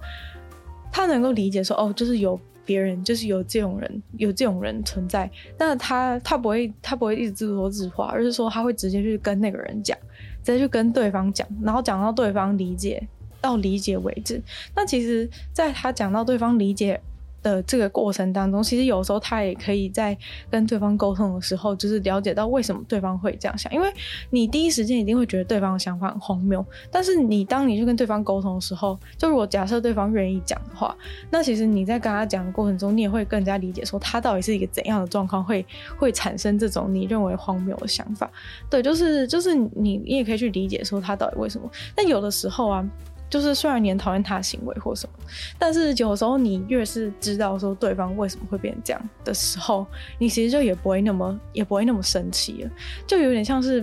[0.90, 2.40] 他能够理解说哦，就是有。
[2.66, 9.96] 别人就是有这种人，有这种人存在，但他他不会，他不会一直自说自话，而是说他会直接去跟那个人讲，
[10.42, 13.08] 直接去跟对方讲，然后讲到对方理解，
[13.40, 14.42] 到理解为止。
[14.74, 17.00] 那其实，在他讲到对方理解。
[17.46, 20.16] 的这个过程当中，其实有时候他也可以在
[20.50, 23.72] 跟对方沟通的时候，就是了解到为什么对方会这样想。
[23.72, 23.88] 因为
[24.30, 30.96] 你第一时间一定会觉得对方的想法很荒谬，但是你当你去跟对方沟通的时候，就如果假设对方愿意讲的话，
[31.30, 35.64] 那其实你在跟他讲的过程中，你也会更加理解说他到底是一个怎样的状况，会
[35.96, 38.28] 会产生这种你认为荒谬的想法。
[38.68, 41.70] 对，就是就是你你也可以去理解说他到底为什么。
[41.94, 42.84] 但有的时候啊。
[43.28, 45.18] 就是虽然你很讨厌他的行为或什么，
[45.58, 49.84] 但是有时候你越是知道说对方为什么会变成这样的时候，
[50.18, 52.70] 你其实就也不会那么也不会那么生气了，
[53.06, 53.82] 就有点像是，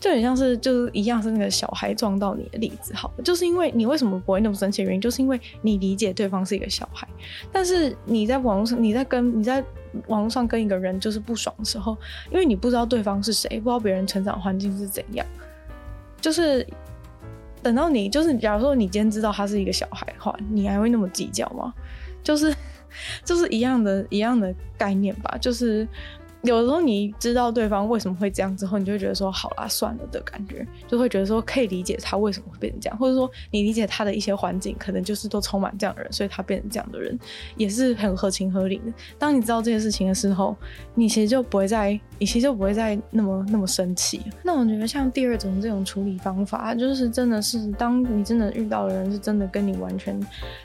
[0.00, 7.06] 就有点像是就是一样是那个小孩撞到你的例子，好，就是因为你为什么不会那么生气的原因，就是因为你理解对方是一个小孩，
[7.52, 9.62] 但是你在网络上你在跟你在
[10.06, 11.94] 网络上跟一个人就是不爽的时候，
[12.30, 15.26] 因为你不知道对方是谁，不知道别人成长环境是怎样，
[16.18, 16.66] 就是。
[17.62, 21.72] 等到你就是，假如说你今天知道他是一个小孩的话，你还会那么计较吗？
[22.22, 22.54] 就是，
[23.24, 25.86] 就是一样的，一样的概念吧，就是。
[26.42, 37.18] 有的时候你知道对方为什么会这样之后，你就会觉得说好啦，算了的感觉，就会觉得说可以理解他为什么会变成这样，或者说你理解他的一些环境，可能就是都充满这样的人，所以他变成这样的人
[37.58, 38.92] 也是很合情合理的。
[39.18, 40.56] 当你知道这件事情的时候，
[40.94, 44.22] 你其实就不会再，你其实就不会再那么那么生气。
[44.42, 50.18] 那我觉得像第二种这种处理方法，就是真的是当你真的遇到的人是真的跟你完全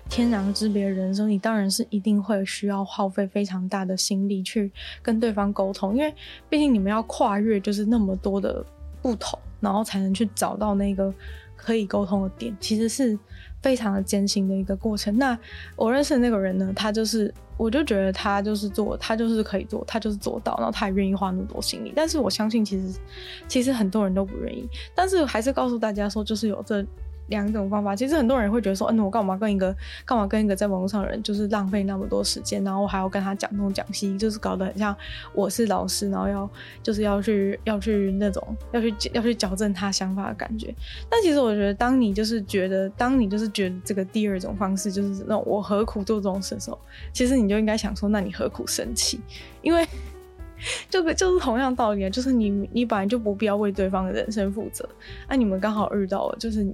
[0.09, 5.64] 天壤之别的人的时候，你当然是一定会需要耗费非常大的心力去跟对方沟。
[5.65, 6.13] 沟通，因为
[6.47, 8.63] 毕竟你们要跨越就是那么多的
[9.01, 11.11] 不同，然后才能去找到那个
[11.55, 13.17] 可以沟通的点，其实是
[13.63, 15.17] 非常的艰辛的一个过程。
[15.17, 15.37] 那
[15.75, 21.91] 我认识的那个人呢，他就是，我就觉得他就是做，他就是可以做，他就是做到，然后他也愿意花那么多心力。
[21.95, 22.99] 但是我相信，其实
[23.47, 24.69] 其实很多人都不愿意。
[24.93, 26.85] 但是还是告诉大家说，就是有这。
[27.27, 34.95] 两种方法，其实很多人会觉得说，嗯，我干嘛跟一个干嘛跟一个在网络上的人，就是浪费那么多时间，然后还要跟他讲东讲西，就是搞得很像
[35.33, 36.49] 我是老师，然后要
[36.83, 40.73] 就是要去要去那种要去要去矫正他想法的感觉。
[41.09, 46.79] 但其实我觉得，当你就是觉得，当你就是觉得这个第二种方式就是那种我何苦做这种事的时候，
[47.11, 49.19] 其实你就应该想说，那你何苦生气？
[49.61, 49.83] 因为
[50.89, 54.87] 就就是同样道理啊，就是你你本来就不必要为对方的人生负责，
[55.27, 56.65] 那、你们刚好遇到了，就是。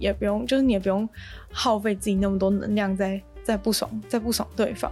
[0.00, 1.08] 也不用，就是你也不用
[1.52, 4.90] 耗费自己那么多能量在在不爽，在不爽对方。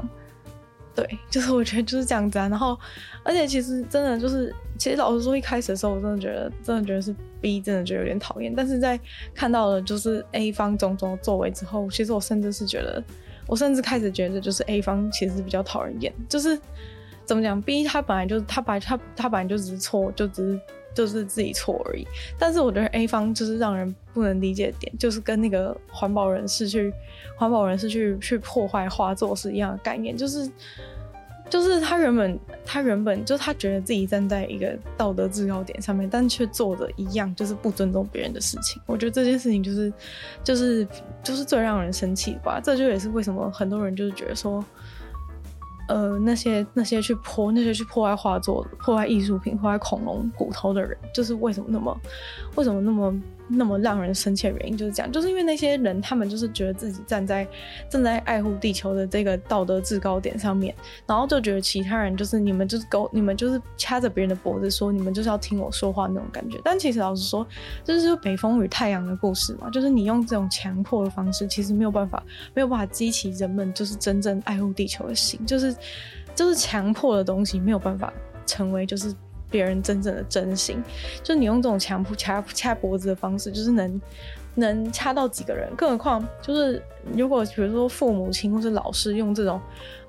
[0.95, 2.49] 对，就是我觉得就是这样子啊。
[2.49, 2.77] 然后，
[3.23, 8.53] 而且其实真的就是，其实老实说，一开始的时候，我真的觉得，真的觉得是 B，真的觉得有点讨厌。
[8.53, 8.99] 但是在
[9.33, 13.03] 看到了就是 A 方种种作为之后，其实我甚至是觉得，
[13.47, 16.13] 我甚至开始觉得，就是 A 方其实比较讨人厌。
[16.29, 16.59] 就是
[17.25, 20.61] 怎么讲，B 他本来就是他本来他他本来就只是错，就只是。
[20.99, 22.05] 就是自己错而已，
[22.37, 26.93] 但是我觉得 A 方就是让人不能理解的点，就是跟那个环保人士去
[27.37, 30.51] 环保人士去去破坏画作是一样的概念，就是
[31.49, 38.83] 就是他原本他原本就是他觉得自己站在一个道德制高点上面，但却做的一样就是不尊重别人的事情。
[38.85, 39.93] 我觉得这件事情就是
[40.43, 40.85] 就是
[41.23, 44.65] 就是最让人生气吧，这就也是为什么很多人就是觉得说。
[45.89, 51.99] 呃，那些那些去破那些去破坏画作、破坏艺术品、破坏恐龙骨头的人，就是为什么那么
[52.57, 53.13] 为什么那么
[53.49, 57.49] 那么让人生气的原因就是这样，就是因为那些人他们就是觉得自己站在
[57.91, 60.75] 正在爱护地球的这个道德制高点上面，
[61.07, 66.61] 然后就觉得其他人就是你们就是勾你们就是掐着别人的脖子说你们就是要听我说话那种感觉。
[66.63, 67.47] 但其实老实说，
[67.83, 72.23] 这就是北风与太阳的故事嘛，就是你用这种强迫的方式，其实没有办法
[72.55, 75.75] 没有办法激起人们就是真正爱护地球的心，就是
[76.35, 78.13] 就是强迫的东西没有办法
[78.45, 79.15] 成为就是。
[79.51, 80.83] 别人真正的真心，
[81.23, 84.01] 就你用这种强迫掐掐脖子的方式，就是能
[84.59, 85.69] 能掐到几个人？
[85.77, 86.83] 更何况，就是
[87.15, 89.61] 如果比如说父母亲或是老师用这种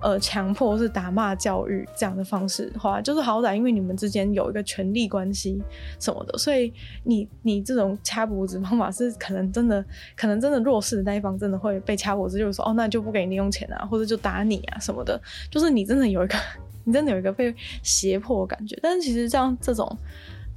[0.02, 5.62] 呃强迫或是打骂教育这样的方式的话，就是好歹因为你们之间有一个权力关系
[6.00, 9.84] 什么的，所以你你这种掐脖子方法是可能真的
[10.16, 16.36] 可能真的弱势的那一方真的会被掐脖子，就是说哦，那就不给你用钱啊，或者就打你啊什么的，就是你真的有一个。
[16.86, 19.96] 你真的有一个被胁迫的感觉，但是其实像这种，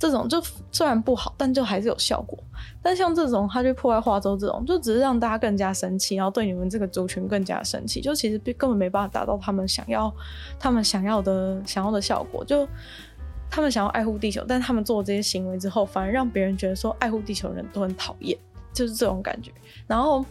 [0.02, 2.36] 这种就虽然不好，但就还是有效果。
[2.82, 10.12] 但像这种，他去破坏画作这种，就只是让大家更加生气，然后对你们这个族群更加生气，就其实根本没办法达到他们想要、
[10.58, 12.44] 他们想要的、想要的效果。
[12.44, 12.66] 就
[13.48, 18.36] 他们想要爱护地球，但他们做这些行为之后，反而让别人觉得说爱护地球的人都很讨厌，
[18.72, 19.52] 就是这种感觉。
[19.86, 20.24] 然后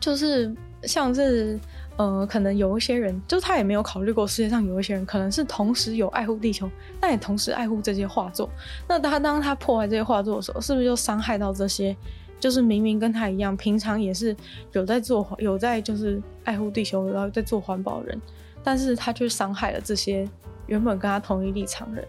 [0.00, 0.50] 就是
[0.84, 1.60] 像是。
[1.98, 8.48] 呃，可能有一些人，就他也没有考虑过世界上有一些人，可能是同时有爱护地球，但也同时爱护这些画作。
[8.86, 11.96] 那他当他破坏这些画作的时候，是不是就伤害到这些？
[12.38, 14.34] 就是明明跟他一样，平常也是
[14.70, 18.16] 有在做、有在就是爱护地球、然后在做环保人，
[18.62, 20.24] 但是他却伤害了这些
[20.68, 22.06] 原本跟他同一立场人。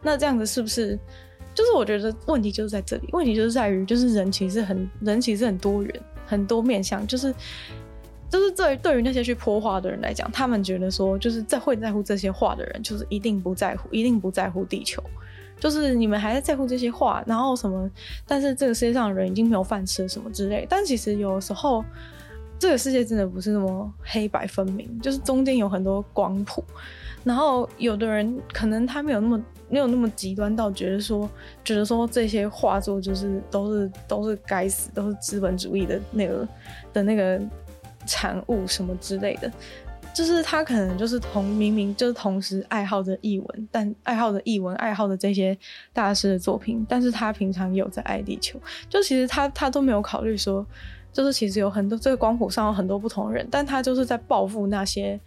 [0.00, 0.96] 那这样子是不是？
[1.52, 7.34] 就是我觉得问题就是在这里，问题就是在于，就是人其实很人其实很多元，很多面向，就是。
[8.32, 15.02] 就是对对于那些去泼画的人来讲，他们觉得说，就是在会在乎这些画的人，就是一定不在乎，一定不在乎地球。
[15.60, 17.90] 就是你们还在在乎这些画，然后什么？
[18.26, 20.66] 但是这个世界上的人已经没有饭吃什么之类。
[20.66, 21.84] 但其实有时候，
[22.58, 26.64] 这个世界真的不是那么黑白分明，就是中间有很多光谱。
[27.24, 31.28] 然后有的人可能他没有那么没有那么极端到觉得说，
[31.62, 36.48] 觉得说这些画作就是都是都是该死，都是资本主义的那个
[36.94, 37.38] 的那个。
[38.06, 39.50] 产物什么之类的，
[40.14, 45.56] 就是他可能就是同明明就是同时爱好着译文，但爱好着译文，爱好的这些
[45.92, 50.66] 大师的作品，但是他平常有在爱地球，就其实他他都没有考虑说，
[51.12, 55.18] 就是其实有很多这个光谱上有很多不同人，但他就是在报复那些。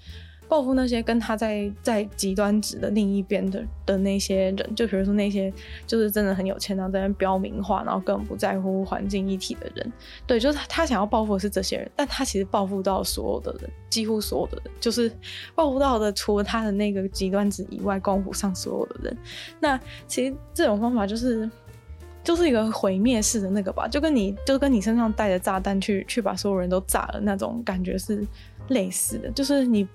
[0.48, 5.52] 报复那些跟他在在极端值的另一边的的那些人，就比如说那些
[5.88, 9.92] 就是真的很有钱，然后在那标名化，然后根本不在乎环境议题的人。
[10.28, 15.12] 对，就是他，他想要报复的是这些人，但他其实报复到所有的人，几乎所有的人，就是
[15.56, 19.18] 报复到的除了他的那个极端值以外，光谱上所有的人。
[19.60, 21.50] 那其实这种方法就是
[22.24, 28.26] 就是一个毁灭式的那个吧，就跟你就跟你身上带着炸弹去去把所有人都炸了那种感觉是
[28.70, 29.88] 类似的，就是你。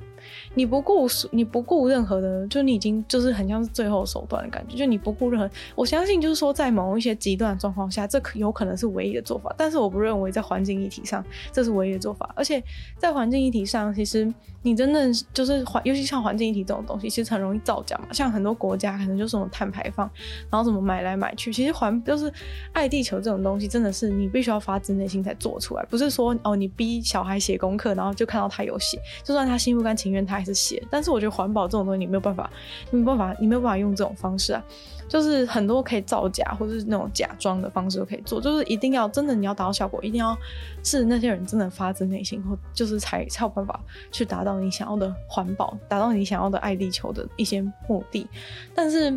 [0.54, 5.50] 你不顾你不顾任何的，就你已经就是很像是最后手段的感觉，就你不顾任何。
[5.74, 9.54] 我相信就是说，在某一些极端的状况下，这可有可能是唯一的做法。
[9.56, 12.28] 但是我不认为在环境议题上这是唯一的做法。
[12.34, 12.62] 而且
[12.96, 18.06] 在环境议题上，其实你真的就是环，尤其像环境议题这种东西，其实很容易造假嘛。
[18.12, 20.10] 像很多国家可能就是什么碳排放，
[20.50, 22.32] 然后什么买来买去，其实环就是
[22.72, 30.82] 爱地球这种东西，真的是你必须要发自内心才做出来，不是说哦你逼小孩写功课，然后就看到他有写，就算他心不甘情愿，他还是写。
[30.90, 32.50] 但是我觉得环保这种东西，你没有办法，
[32.90, 34.62] 你没办法，你没有办法用这种方式啊。
[35.08, 40.38] 就是很多可以造假或者是那种假装的方式都可以做，就是一定要真的你要达到效果，一定要
[40.84, 43.80] 是那些人真的发自内心，或就是才才有办法
[44.12, 48.24] 去达到你想要的环保，达到你想要的爱地球的一些目的。
[48.72, 49.10] 但是，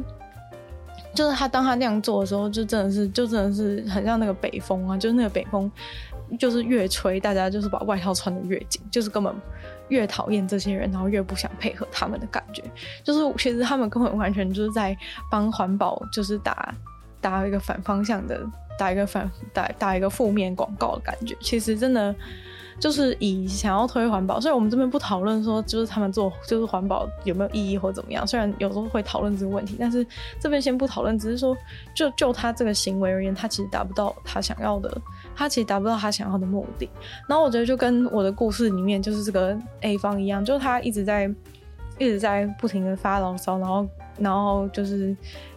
[1.14, 5.72] 就是他当他那样做的时候，就真的是就真的是很像那个北风啊，就是那个北风。
[6.40, 9.32] 就是越吹，大家就是把外套穿得越紧，就是根本
[9.90, 12.64] 越讨厌这些人，然后越不想配合他们的感觉。
[13.04, 14.98] 就是其实他们根本完全就是在
[15.30, 16.74] 帮环保，就是打
[17.22, 18.40] 打一个反方向的，
[18.78, 21.36] 打一个反打打一个负面广告的感觉。
[21.42, 22.16] 其实真的。
[22.80, 28.26] 就是以想要推环保，所以我们这边不讨论说就是他们做就是环保有没有意义或怎么样。
[28.26, 30.06] 虽然有时候会讨论这个问题，但是
[30.40, 31.56] 这边先不讨论，只是说
[31.96, 35.02] 就就他这个行为而言，他其实达不到他想要的，
[35.36, 36.90] 他其实达不到他想要的目的。
[37.28, 41.30] 然后我觉得就跟我的故事里面就是这个 A 方一样，就是他一直在
[41.98, 45.16] 一直在不停的发牢骚，然后然后就是。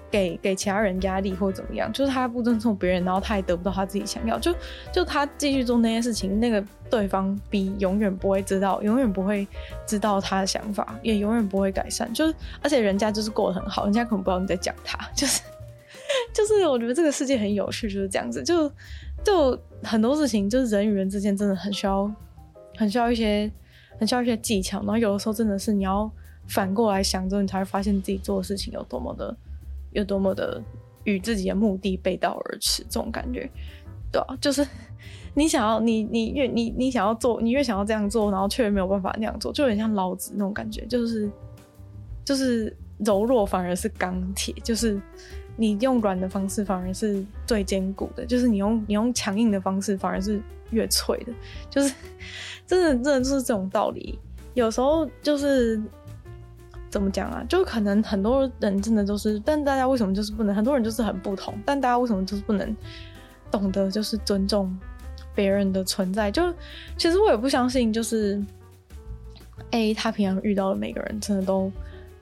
[0.08, 4.54] 给给其他人压力或怎么样，就是他不尊重别人，然后他也得不到他自己想要，就
[4.92, 9.46] 就他继续做那些事情，那个对方 B 永远不会知道，永远不会
[9.84, 12.10] 知道他的想法，也永远不会改善。
[12.14, 15.42] 就是而且人家就是过得很好，人家可能不知道你在讲他，就是
[16.36, 18.70] 就是我觉得这个世界很有趣，就是这样子，就
[19.24, 22.12] 就很多事情，就是人与人之间真的很需要，
[22.76, 23.50] 很需要一些
[23.98, 26.10] 很需要一些技巧，然后有的时候真的是你要
[26.46, 29.34] 反过来想之后，你才会发现自己做的事情有多么的。
[29.92, 30.62] 有多么的
[31.04, 33.48] 与自己的目的背道而驰，这种感觉，
[34.12, 34.66] 对啊，就是
[35.32, 41.30] 你想要你你越你你想要做，你越想要这样做，然后却没有办法那样做，就有点像老子那种感觉，就是
[42.26, 45.00] 就是柔弱反而是钢铁，就是
[45.56, 50.40] 你用软的方式反而是最坚固的，就是你用你用强硬的方式反而是
[50.70, 51.32] 越脆的，
[51.68, 51.92] 就是
[52.66, 54.18] 真的真的就是这种道理，
[54.54, 55.82] 有时候就是。
[56.88, 57.44] 怎么讲啊？
[57.46, 60.54] 就可能很多人真的都是，但大家为什么就是不能？
[60.54, 62.74] 很多人就是很不同，但大家为什么就是不能
[63.50, 64.74] 懂得就是尊重
[65.34, 66.30] 别人的存在？
[66.30, 66.50] 就
[66.96, 68.42] 其实我也不相信，就是
[69.72, 71.70] A 他平常遇到的每个人真的都。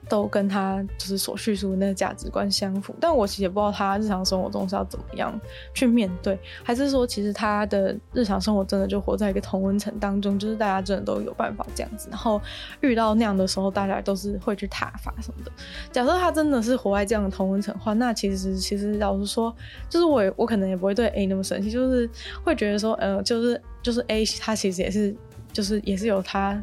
[0.07, 5.39] 都跟他就是所叙述的那个价值观相符，但我其实也不知道他日常生活中是要怎么样
[5.73, 12.41] 去面对，还是说其实他的日常生活真的就活在一个同温层当中，就是大家真的都有办法这样子，然后
[12.81, 15.51] 遇到那样的时候，大家都是会去挞伐什么的。
[15.91, 19.55] 假设他真的是活在这样的同温层的话，那其实其实老实说，
[19.89, 22.09] 就是我我可能也不会对 A 那么生气，就是
[22.43, 25.15] 会觉得说，呃，就是就是 A 他其实也是
[25.51, 26.61] 就是也是有他。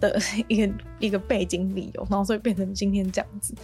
[0.00, 3.54] 的 一个一个背景理由，然后所以变成今天这样子，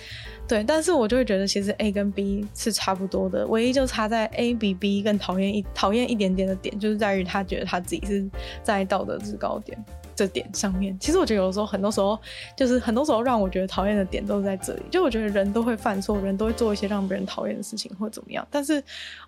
[0.47, 0.63] 对。
[0.63, 8.25] 但是我就会觉得，其实 A 跟 B 是差不多的，唯一就差在 A 比 B 更讨厌一讨厌一点点的点，就是在于他觉得他自己是
[8.63, 9.83] 在道德制高点
[10.15, 10.97] 这点上面。
[11.01, 12.19] 其实我觉得有的时候，很多时候
[12.57, 14.83] 就是很多时候让我觉得讨厌的点都是在这里。
[14.91, 18.47] 就我觉得人都会犯错，人都会做一些让别人讨厌的事情或怎么样。
[18.51, 18.83] 但是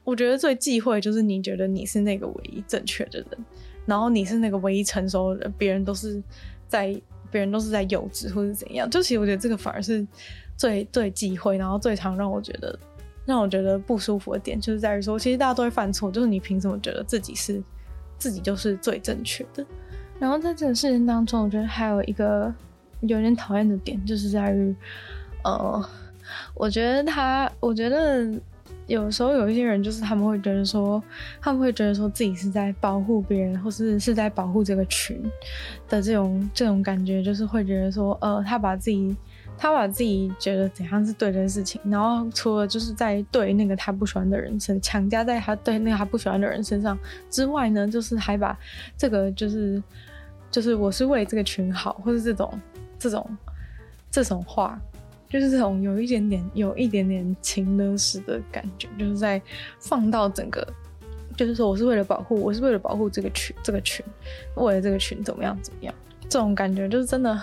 [0.05, 3.29] 我觉得最忌讳就是你觉得你是那个唯一正确的人，
[3.87, 6.23] 然后你是那个唯一成熟的，别人都是。
[6.69, 6.95] 在
[7.31, 10.07] 别人都是在幼稚或者怎样，就其实我觉得这个反而是
[10.57, 12.79] 最最忌讳，然后最常让我觉得
[13.25, 17.63] 让我觉得不舒服的点，就是在于说，其实大家都会犯错，就是你凭什么觉得自己是
[18.19, 19.65] 自己就是最正确的？
[20.19, 22.53] 然后在这个事情当中，我觉得还有一个
[23.01, 24.75] 有点讨厌的点，就是在于，
[25.45, 25.89] 呃，
[26.55, 28.31] 我觉得他，我觉得。
[28.89, 31.01] 有时候有一些人，就是他们会觉得说，
[31.43, 35.23] 他们会觉得说自己是在保护别人，或是是在保护这个群
[35.89, 39.15] 的这种这种感觉，就是会觉得说，呃，他把自己
[39.59, 48.59] 他把自己觉得怎样是对的事情，然后除了就是在对那个他不喜欢的人身强加在他对那个他不喜欢的人身上之外呢，就是还把
[48.97, 49.83] 这个就是
[50.51, 52.59] 就是我是为这个群好，或是这种
[52.99, 53.37] 这种
[54.11, 54.81] 这种话。
[55.29, 59.41] 就是这种有一点点、有一点点情勒式的感觉，就是在
[59.79, 60.67] 放到整个，
[61.37, 64.05] 就是说我是为了保护，我是为了保护这个群，这个群，
[64.55, 67.39] 为了这个群怎么样怎么样，这种感觉就是真的，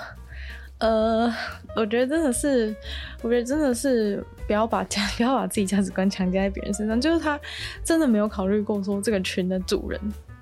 [0.80, 1.32] 呃，
[1.76, 2.76] 我觉得真的是，
[3.22, 7.40] 我觉得真的是不要把价，不要把自己价值观强加在别人身上，就是他
[7.84, 10.02] 真的没有考虑过说这个群的主人，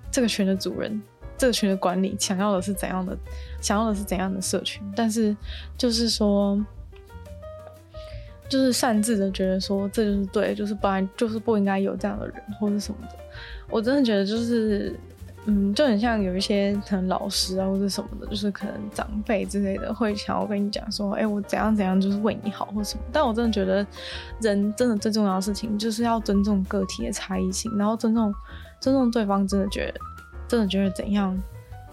[0.10, 1.02] 这个群的主人，
[1.38, 3.18] 这个群的管理想要的是怎样的，
[3.60, 5.36] 想要的是怎样的社群，但是
[5.78, 6.58] 就是说。
[8.54, 13.18] 就是擅自的觉得说这就是对，就是不然就是不应该有这样的人或者什么的。
[13.68, 14.95] 我真的觉得就是，
[15.45, 23.04] 嗯，就很像有一些可能老师啊或者什么的，就是可能长辈之类的会想要跟你讲说，哎、我怎样怎样就是为你好或什么。
[23.12, 23.84] 但我真的觉得，
[24.39, 28.32] 人真的最重要的事情就是要尊重个体的差异性，然后尊重
[28.80, 29.47] 尊重对方。
[29.47, 29.99] 真的觉得，
[30.47, 31.36] 真的觉得怎样。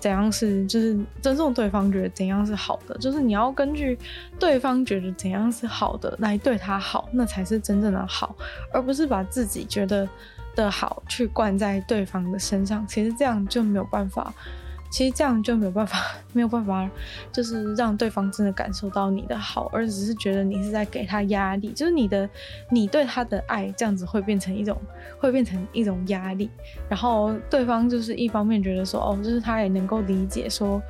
[0.00, 3.98] 怎样是就是尊重对方觉得怎样是好的，就是你要根据
[4.38, 8.34] 对方觉得怎样是好的来对他好，那才是真正的好，
[8.72, 10.08] 而不是把自己觉得
[10.56, 12.86] 的好去灌在对方的身上。
[12.86, 14.32] 其实这样就没有办法，
[14.90, 15.98] 其实这样就没有办法，
[16.34, 16.90] 没有办法，
[17.32, 22.28] 就是让对方真的感受到你的好，而只是觉得你是在给他压力，就是你的，
[22.70, 24.76] 你对他的爱这样子会变成一种，
[25.18, 26.50] 会变成一种压力，
[26.88, 30.82] 然后对方就是一方面觉得说，哦，就是他也能够理解说，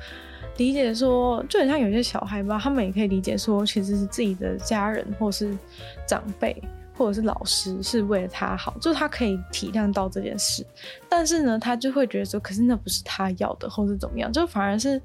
[0.57, 5.55] 理解说，就很像有些小孩吧，他们也可以理解说，其实是自己的家人或是
[6.07, 6.59] 长辈。
[7.01, 10.63] 或者是老师是为了他好，就是他可以体谅到这件事，
[11.09, 15.01] 但是呢，他就会觉得说，可是那不是他要的，或是怎么样，就反而是。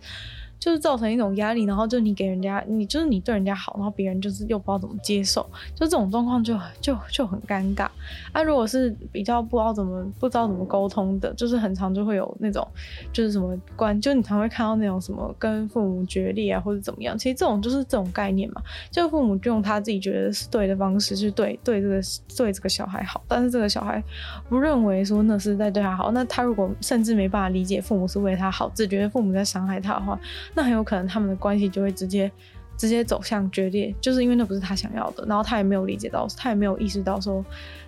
[0.59, 5.43] 就是造成一种压力，然后就你给人家，你就是你对人家好，然后别人就是又不知道怎么接受，
[5.75, 7.89] 就这种状况就就就很尴尬。
[8.33, 12.67] 啊，如果是比较不知道怎么不知道怎么沟通的，就是很常就会有那种
[13.13, 17.17] 就是什么关，就你常会看到那种什么跟父母决裂啊，或者怎么样。
[17.17, 22.01] 其实这种就是这种概念嘛，就父母就用他自己觉得是对的方式去对对这个
[22.37, 24.03] 对这个小孩好，但是这个小孩
[24.49, 30.19] 不认为说那是在对他好，那他如果甚至没办法理解父母是为他好，只觉得父母在伤害他的话。
[30.55, 32.31] 那很有可能他们的关系就会直接
[32.77, 37.45] 直接走向决裂，就是因为那不是他想要的，然后他也没有理解到，他也没有意识到说，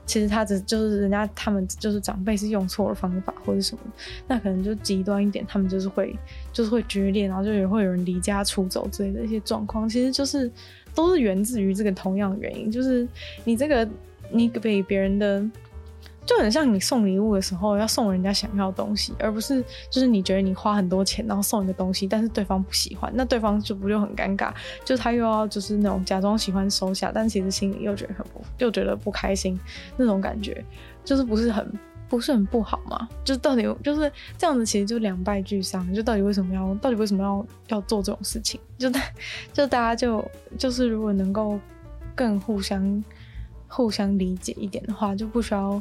[0.07, 3.81] 其实他只就是人家他们就是长辈是用错了方法或者什么，
[4.27, 6.17] 那可能就极端一点，他们就是会
[6.53, 10.51] 就是会决裂，然后就也会有人离家出走之类的一些状况，其实就是
[10.95, 13.07] 都是源自于这个同样的原因，就是
[13.45, 13.87] 你这个
[14.31, 15.45] 你给别人的。
[16.29, 24.53] 就很像你送礼物的时候要送人家想要的东西，而不是就是你觉得你花很多钱然后送一个东西，但是对方不喜欢，那对方就不就很尴尬？
[24.85, 29.59] 就他又要就是那种假装喜欢收下，但其实心里又觉得很不，又觉得不开心
[29.97, 30.62] 那种感觉，
[31.03, 31.66] 就是不是很
[32.11, 33.09] 不是很不好嘛？
[33.24, 35.91] 就到底就是这样子，其实就两败俱伤。
[35.95, 38.61] 就到底为什么要到底为什么要要做这种事情？
[38.76, 39.01] 就大
[39.55, 40.22] 就大家就
[40.59, 41.59] 就是如果能够
[42.14, 43.03] 更互相
[43.66, 45.81] 互相理解一点的话，就不需要。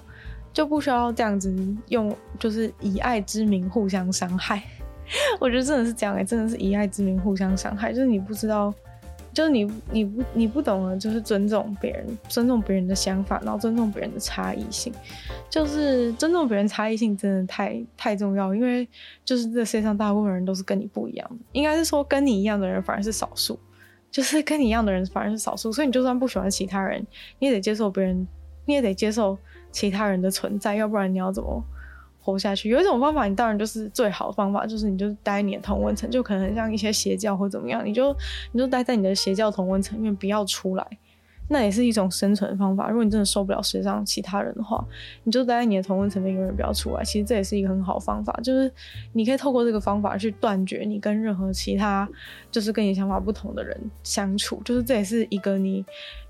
[0.57, 1.55] 就不需要这样子
[1.89, 4.63] 用，就是以爱之名互相伤害。
[5.39, 7.93] 我觉得真的是这样哎、真的是以爱之名互相伤害。
[7.93, 8.73] 就是你不知道，
[9.31, 14.91] 就是你你不你不懂得，就是尊重别人，尊重别人的想法，然后尊重别人的差异性。
[15.47, 18.89] 就是尊重别人差异性真的太太重要，因为
[19.23, 23.59] 就是这世界上大部分人都是跟你不一样的，应该是说跟你一样的人反而是少数，
[24.09, 25.71] 就是跟你一样的人反而是少数。
[25.71, 27.05] 所以你就算不喜欢其他人，
[27.37, 28.27] 你也得接受别人，
[28.67, 29.35] 你也得接受。
[29.69, 31.61] 其他人的存在，要不然你要怎么
[32.19, 32.69] 活下去？
[32.69, 38.15] 有一种方法，你当然就是最好的方法，就是你就待在你的同温层，就可能像一些邪教或怎么样，你就
[38.53, 40.87] 你就待在你的邪教同温层里面，不要出来，
[41.47, 42.89] 那也是一种生存方法。
[42.89, 44.85] 如果你真的受不了世界上其他人的话，
[45.23, 47.03] 你就待在你的同温层里面，永远不要出来。
[47.03, 48.71] 其实这也是一个很好方法，就是
[49.13, 52.07] 你可以透过这个方法去断绝你跟任何其他
[52.51, 55.85] 就是跟你想法不同的人相处，就是这也是一个你。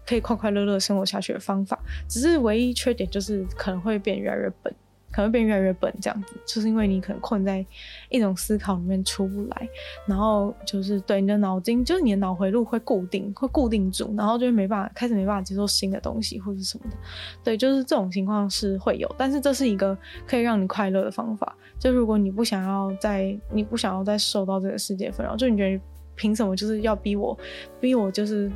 [0.08, 4.74] 可以快快乐乐生活下去的方法，只是唯一缺点就是可能会变越来越笨，
[5.12, 7.66] 可能变越来越笨这样子，就是因为你可能困在
[8.10, 9.70] 一种思考里面出不来，
[10.06, 16.98] 然后就是对你的脑筋，就是你的脑回路会固定，会固定住，然后就没办法开始没办法接受新的东西或者什么的，
[17.44, 19.98] 对，就是这种情况是会有，但是这是一个
[20.28, 25.82] 可以让你快乐的方法，就如果你不想要再你不想要再受到这个世界纷扰，就你觉得
[26.16, 27.38] 凭什么就是要逼我，
[27.80, 28.52] 逼我就是。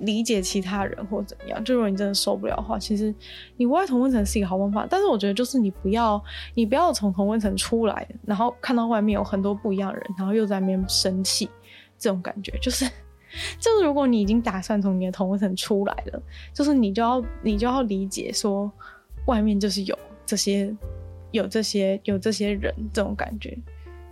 [0.00, 3.14] 理解其他人或怎样，就如果你真的受不了的话，其实
[3.56, 4.86] 你外同温层是一个好方法。
[4.90, 6.22] 但是我觉得，就是你不要，
[6.54, 11.48] 你不要从同温层出来，然后看到外面有很多不一样的人，然后又在那边生气，
[11.98, 12.84] 这种感觉就是，
[13.58, 16.22] 就是如果你已经打算从你的同温层出来了，
[16.52, 18.70] 就是你就要你就要理解说，
[19.26, 20.74] 外面就是有这些
[21.30, 23.56] 有这些有这些人这种感觉。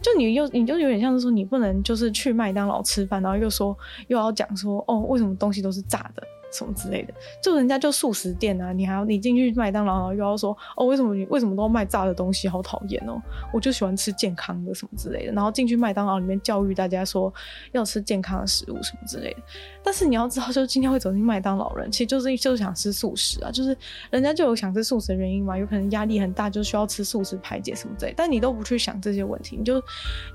[0.02, 3.76] 就你又你就有点像是说，你不能就是去麦当劳吃饭，然后又说
[4.08, 6.22] 又要讲说哦，为什么东西都是炸的。
[6.50, 13.20] 什么之类的，就人家就素食店啊，你还要你进去麦当劳，又要说哦，为什么你为什么都要卖炸的东西，好讨厌哦！
[13.52, 17.32] 我就喜欢吃健康的什么之类的，然后进去麦当劳里面教育大家说
[17.72, 19.42] 要吃健康的食物什么之类的。
[19.82, 23.76] 但是你要知道，就今天会走进麦当劳人，其实就是就是想吃素食啊，就是
[24.10, 28.14] 人家就有想吃素食的原因嘛，有可能压力很大，就需要吃素食排解什么之类。
[28.16, 29.82] 但你都不去想这些问题，你就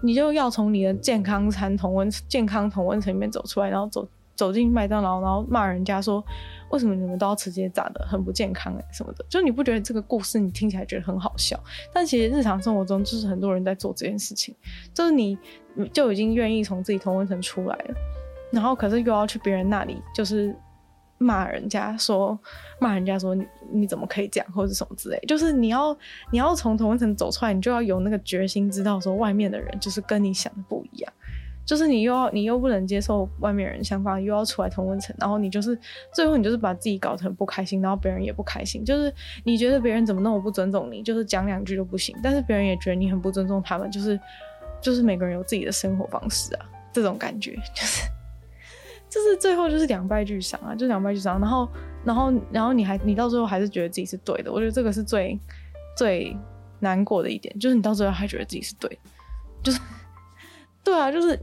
[0.02, 4.08] 你就要从你的健康餐同温健康同温层里面走出来，然后走。
[4.36, 6.24] 走进麦当劳，然后骂人家说
[6.70, 11.58] ：“为什么你们都要吃这些炸的，很不健康哎什么的。”就你不觉得这个故事你听起来觉得很好笑？
[11.94, 14.54] 但其实日常生活中就是很多人在做这件事情，
[14.94, 15.38] 就是你
[15.94, 17.96] 就已经愿意从自己同温层出来了，
[18.52, 20.56] 然后可是又要去别人那里，就是
[21.18, 22.38] 骂人家说
[22.80, 25.98] 骂人家说你你怎么可以这样，或者什么之类，就是你要
[26.30, 31.14] 你要从同温层走出来，你就要有那个决心，知道说外面的人就是跟你想的不一样。
[31.66, 35.78] 就是你又要你又不能接受外面人想法，又要出来同温层，然后你就是
[36.14, 38.86] 最后你就是把自己搞成不开心，然后别人也不开心。
[38.86, 39.12] 就是
[39.44, 44.20] 你觉得别人怎么那么不尊重你，就是讲两句都不行，但是别人也觉得你很不尊重他们，就是
[44.80, 48.10] 就是每个人有自己的生活方式啊，这种感觉就是
[49.10, 51.40] 就是最后就是两败俱伤啊，就两败俱伤。
[51.40, 51.68] 然后
[52.04, 55.40] 然后然后你还你到最后还是觉得自己是对的，我觉得这个是最
[55.98, 56.38] 最
[56.80, 59.00] 难过的一点，就是你到最后还觉得自己是对，
[59.64, 59.80] 就是
[60.84, 61.40] 对啊，就是。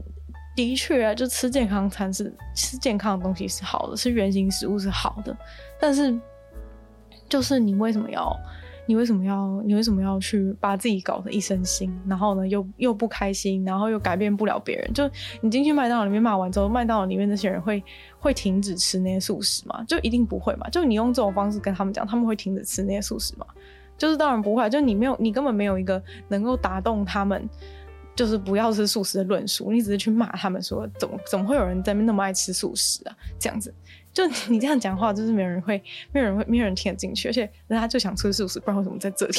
[0.55, 5.35] 的确啊，就吃健康餐是吃健康的东西是好的，吃原型食物是好的，
[5.79, 6.15] 但是
[7.27, 8.31] 就是你为什么要，
[8.85, 14.93] 你为什么要，你为什么要去把自己搞得一身腥，然后呢又又不开心，然后又改变不了别人？
[14.93, 15.09] 就
[15.41, 17.83] 你进去麦当劳里面骂完之后，麦当劳里面那些人会
[18.19, 19.83] 会停止吃那些素食吗？
[19.87, 20.69] 就一定不会嘛？
[20.69, 23.45] 就你用这种方式跟他们讲，他们会停止吃那些素食吗？
[23.97, 27.49] 就是当然不会，就你没有，你根本没有一个能够打动他们。
[28.15, 33.15] 就是不要吃素食的论述，你只是去骂他们说怎么怎么会有人在那那么爱吃素食啊？
[33.39, 33.73] 这样子，
[34.13, 39.33] 就你这样讲话，就是没有人会，没有人会，没有人听得进去，而且人家就想吃素食，不然为什么在这里？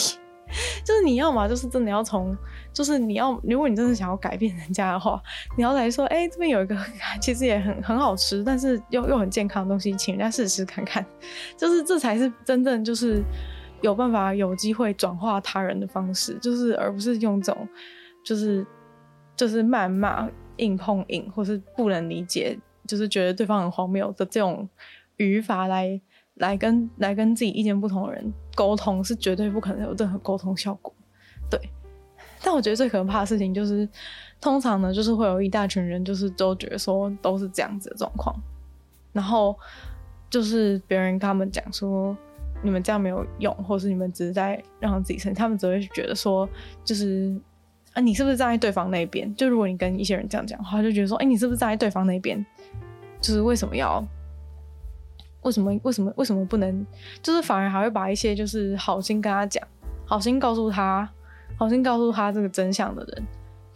[0.84, 2.36] 就是你要嘛，就是真的要从，
[2.72, 5.20] 就是你要，如果你真的想要改变人家的话，
[5.56, 6.76] 你要来说，哎、欸，这边有一个
[7.18, 11.04] 其实也很很好吃，但是又又很健康的东西，请人家试试看看，
[11.56, 13.22] 就是这才是真正就是
[13.80, 17.68] 有办法有机会转化他人的方式，就是而不是用这种。
[18.24, 18.66] 就是
[19.36, 24.68] 就是谩骂、硬碰硬，或是不能理解，就是觉得对方很荒谬的这种
[25.18, 26.00] 语法来
[26.36, 30.94] 来跟来跟自己意见不同的人沟通，是绝对不可能有任何沟通效果。
[31.50, 31.60] 对，
[32.42, 33.86] 但我觉得最可怕的事情就是，
[34.40, 38.34] 通常呢，就是会有一大群人，就是都觉得说都是这样子的状况，
[39.12, 39.54] 然后
[40.30, 42.16] 就是别人跟他们讲说
[42.62, 46.48] 你们这样没有用，或是你们只是在让自己生气，他们只会觉得说
[46.84, 47.36] 就是。
[47.94, 49.34] 啊，你是不是站在对方那边？
[49.34, 52.44] 就如果你跟一些人这样讲话，就觉得说，哎、你是不是站在对方那边？
[53.20, 54.04] 就是为什么要？
[55.42, 55.78] 为什么？
[55.82, 56.12] 为什么？
[56.16, 56.86] 为什么不能？
[57.22, 59.62] 就是反而还会把一些就是好心跟他讲，
[60.04, 61.08] 好心告诉他，
[61.56, 63.26] 好心告诉他这个真相的人，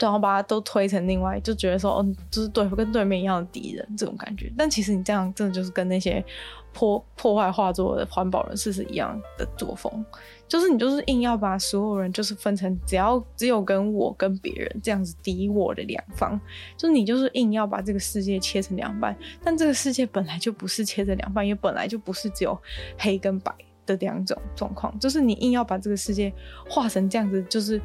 [0.01, 4.53] 然后把他都推成另外，就觉得说，哦，就是对，跟对面一样的敌人这种感觉。
[4.57, 6.25] 但其实你这样真的就是跟那些
[6.73, 10.05] 破破坏画作的环保人士是一样的作风。
[10.49, 16.40] 就是你就是硬要把所有人就是分成只要只有跟我跟别人这样子敌我的两方，
[16.76, 22.59] 就是你就是硬要把这个世界切成两半，但这个世界本来就不是切成两半，也本来就不是只有
[22.96, 26.32] 黑跟白的两种状况，就是你硬要把这个世界
[26.68, 27.80] 画成这样子，就是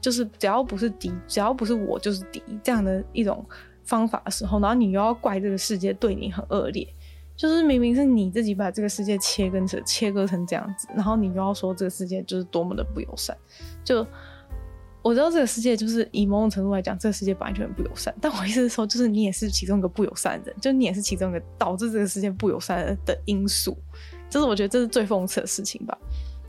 [0.00, 3.44] 就是只要不是敌，只要不是我就是敌这样的一种
[3.84, 6.86] 方法的时候，然后你又要怪这个世界对你很恶劣。
[7.42, 13.36] 就是明明是你自己把这个世界切割成切割成这样子，然后你又要说这个世界就是多么的不友善。
[13.82, 14.06] 就
[15.02, 18.14] 我知道这个世界就是以某种程度来讲，这个世界本来就很不友善。
[18.20, 23.76] 但我意思是说，就是你也是其中一个不友善的人，就你也是其中一个导致这个世界不友善的因素。
[24.30, 25.98] 这是我觉得这是最讽刺的事情吧。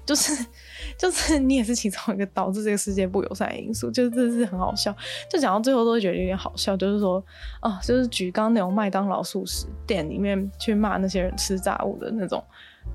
[0.06, 0.45] 就是，
[0.97, 4.95] 就是你也是其中一个导致这个世界不友善的因素，就是这是很好笑。
[5.30, 7.24] 就讲到最后都会觉得有点好笑，就是说，
[7.62, 12.43] 哦，就是举刚刚那种麦当劳速食店里面去骂那些人吃炸物的那种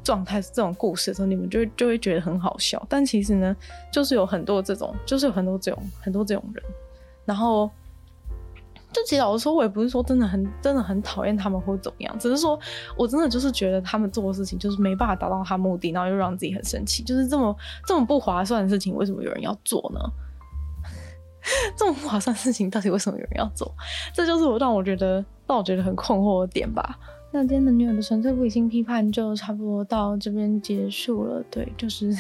[0.05, 2.85] 状态，这种故事的时候，你们就就会觉得很好笑。
[2.89, 3.57] 但其实呢，
[3.91, 6.63] 就是有很多这种，就是有很多这种很多这种人，
[7.25, 7.71] 然后。
[8.93, 12.59] 就其实老实说，我也不是说真的很真的很讨厌他们或怎么样，只是说
[12.97, 17.55] 我真的就是觉得他们做的事情就是没办法达到他目的，然后又让自己很生气，就是这么
[17.87, 20.01] 这么不划算的事情，为什么有人要做呢？
[21.77, 23.75] 这么不划算的事情，到底为什么有人要做？
[24.15, 26.99] 这就是我让我觉得让我觉得很困惑的点吧。
[27.31, 31.45] 那今天的女友的纯粹不理性批判就差不多到这边结束了。
[31.51, 32.11] 对，就是。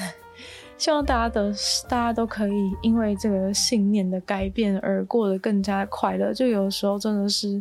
[0.78, 1.52] 希望大家的
[1.88, 2.52] 大家都可以
[2.82, 6.32] 因为这个信念的改变而过得更加快乐。
[6.32, 7.60] 就有时候真的是，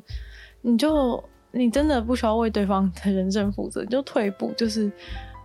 [0.62, 4.92] 你就你真的不需要为对方的人生负责，你就退一步，就是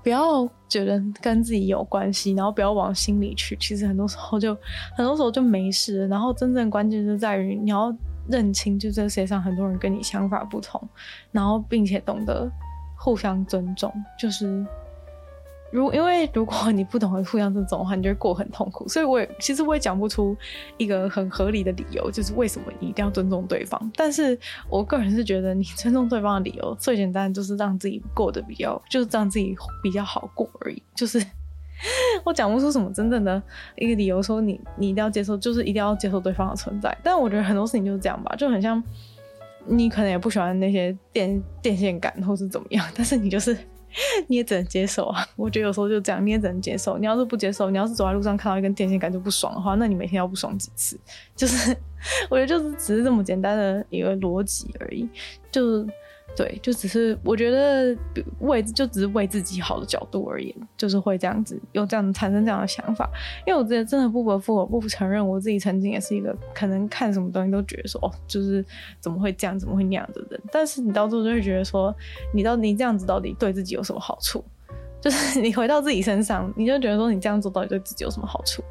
[0.02, 3.56] 不要觉得跟自己有关系，然后不要往心里去。
[3.58, 4.54] 其实很多时候就
[4.94, 6.06] 很多时候就没事。
[6.08, 7.90] 然后真正关键就在于你要
[8.28, 10.86] 认清，就这世界上很多人跟你想法不同，
[11.30, 12.52] 然后并且懂得
[12.98, 14.62] 互相尊重，就是。
[15.72, 18.86] 如因为如果你不懂得互相尊重的话，你就会过很痛苦。
[18.86, 20.36] 所以我也其实我也讲不出
[20.76, 23.90] 一个很合理的理由，就是为什么你一定要尊重对方。
[23.96, 30.82] 但是我个人是觉得，你尊重对方的理由最简单，就是让自己过得比较，就是让自己比较好过而已。
[30.94, 31.18] 就是
[32.22, 33.42] 我讲不出什么真正的
[33.76, 36.94] 一个理由，说你你一定要接受，就是一定要接受对方的存在。
[37.02, 38.82] 但我觉得很多事情就是这样吧，就很像
[39.66, 43.56] 你可能也不喜欢那些电电线杆或是怎么样，但是你就是。
[44.28, 45.26] 你也只能接受啊！
[45.36, 46.96] 我觉得有时候就这样，你也只能接受。
[46.98, 50.98] 你要是不接受，你要是走在路上看到一根电线杆就不爽的话，那你每天要不爽几次？
[51.36, 51.76] 就是
[52.28, 55.08] 我觉得就是只是这么简单的一个逻辑而已。
[55.50, 55.86] 就
[56.34, 57.96] 对，就只是我觉得
[58.40, 63.08] 为就只是为自己好的角度而言，就是会这样子有这样产生这样的想法。
[63.46, 68.64] 因为我觉得真的不得不我不承认，我自己曾经也是一个可能看什么东西都觉得说哦，就是
[68.98, 70.40] 怎么会这样，怎么会那样的人。
[70.50, 71.94] 但是你到最后就会觉得说，
[72.32, 74.42] 你到你这样子到底对自己有什么好处？
[75.02, 78.62] 就是你回到自己身上，你就觉得说你这样做到底对自己有什么好处？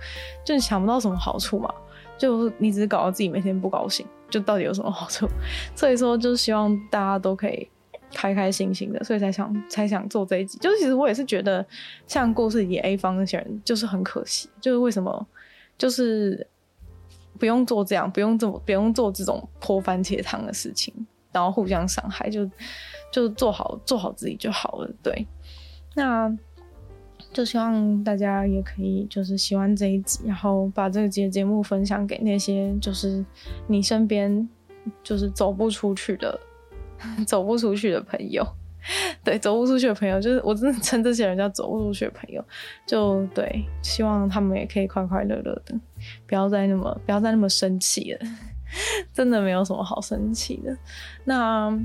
[0.44, 1.72] 就想不到什么好处嘛。
[2.18, 5.28] 就你只是搞到自己每天不高兴，就到底有什么好处？
[5.76, 7.68] 所以说，就是希望大家都可以
[8.14, 10.60] 开开心心的，所以才想才想做这一集。
[10.60, 11.66] 就是其实我也是觉得，
[12.06, 15.26] 像故事里 A 方那些人，就是很可惜，就是为什么，
[15.80, 16.48] 就是
[17.40, 20.94] 不用做这样，不用这么，不用做这种泼番茄汤的事情，
[21.32, 22.48] 然后互相伤害，就
[23.12, 24.92] 就做好做好自己就好了。
[25.02, 25.26] 对，
[25.96, 26.38] 那。
[27.32, 33.24] 就希望大家也可以就是喜欢这一集，然后把这个节节目分享给那些就是
[33.68, 34.50] 你身边
[35.02, 36.38] 就是走不出去的
[37.26, 38.46] 走不出去的朋友，
[39.24, 42.44] 对，走不出去的朋友，就是我真的称这些人叫走不出去的朋友，
[42.86, 45.80] 就对，希望他们也可以快快乐乐的，
[46.28, 48.20] 不要再那么不要再那么生气了，
[49.14, 50.76] 真的没有什么好生气的，
[51.24, 51.80] 那。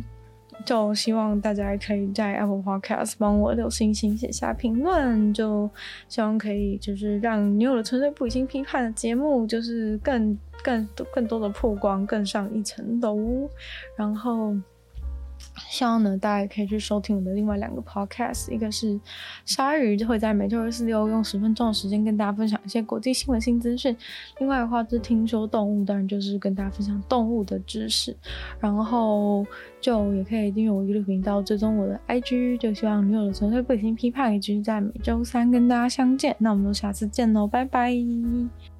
[0.65, 5.69] 就希望大家可以在 Apple Podcast 帮我留星星、写下评论，就
[6.09, 13.49] 希望可以就是让女友的纯粹不理性批判的节目就是更更更多的曝光，更上一层楼，
[13.97, 14.55] 然后。
[15.69, 18.95] 希望呢，大家也可以去收听我的另外两个 podcast，一个是
[19.45, 23.95] 《鲨鱼》，就会在每周二、四、六用十分钟的时间跟大家分享一些国际新闻、新资讯；
[24.39, 28.17] 另外的话，就是听说动物，当然就是跟大家分享动物的知识。
[28.61, 29.47] 然后
[29.81, 32.59] 就也可以订阅我 YouTube 频道，追踪我的 IG。
[32.59, 36.37] 就希望女友的纯粹不理性批判，也继续在每周三跟大家相见。
[36.39, 38.76] 那我们就下次见喽，拜拜。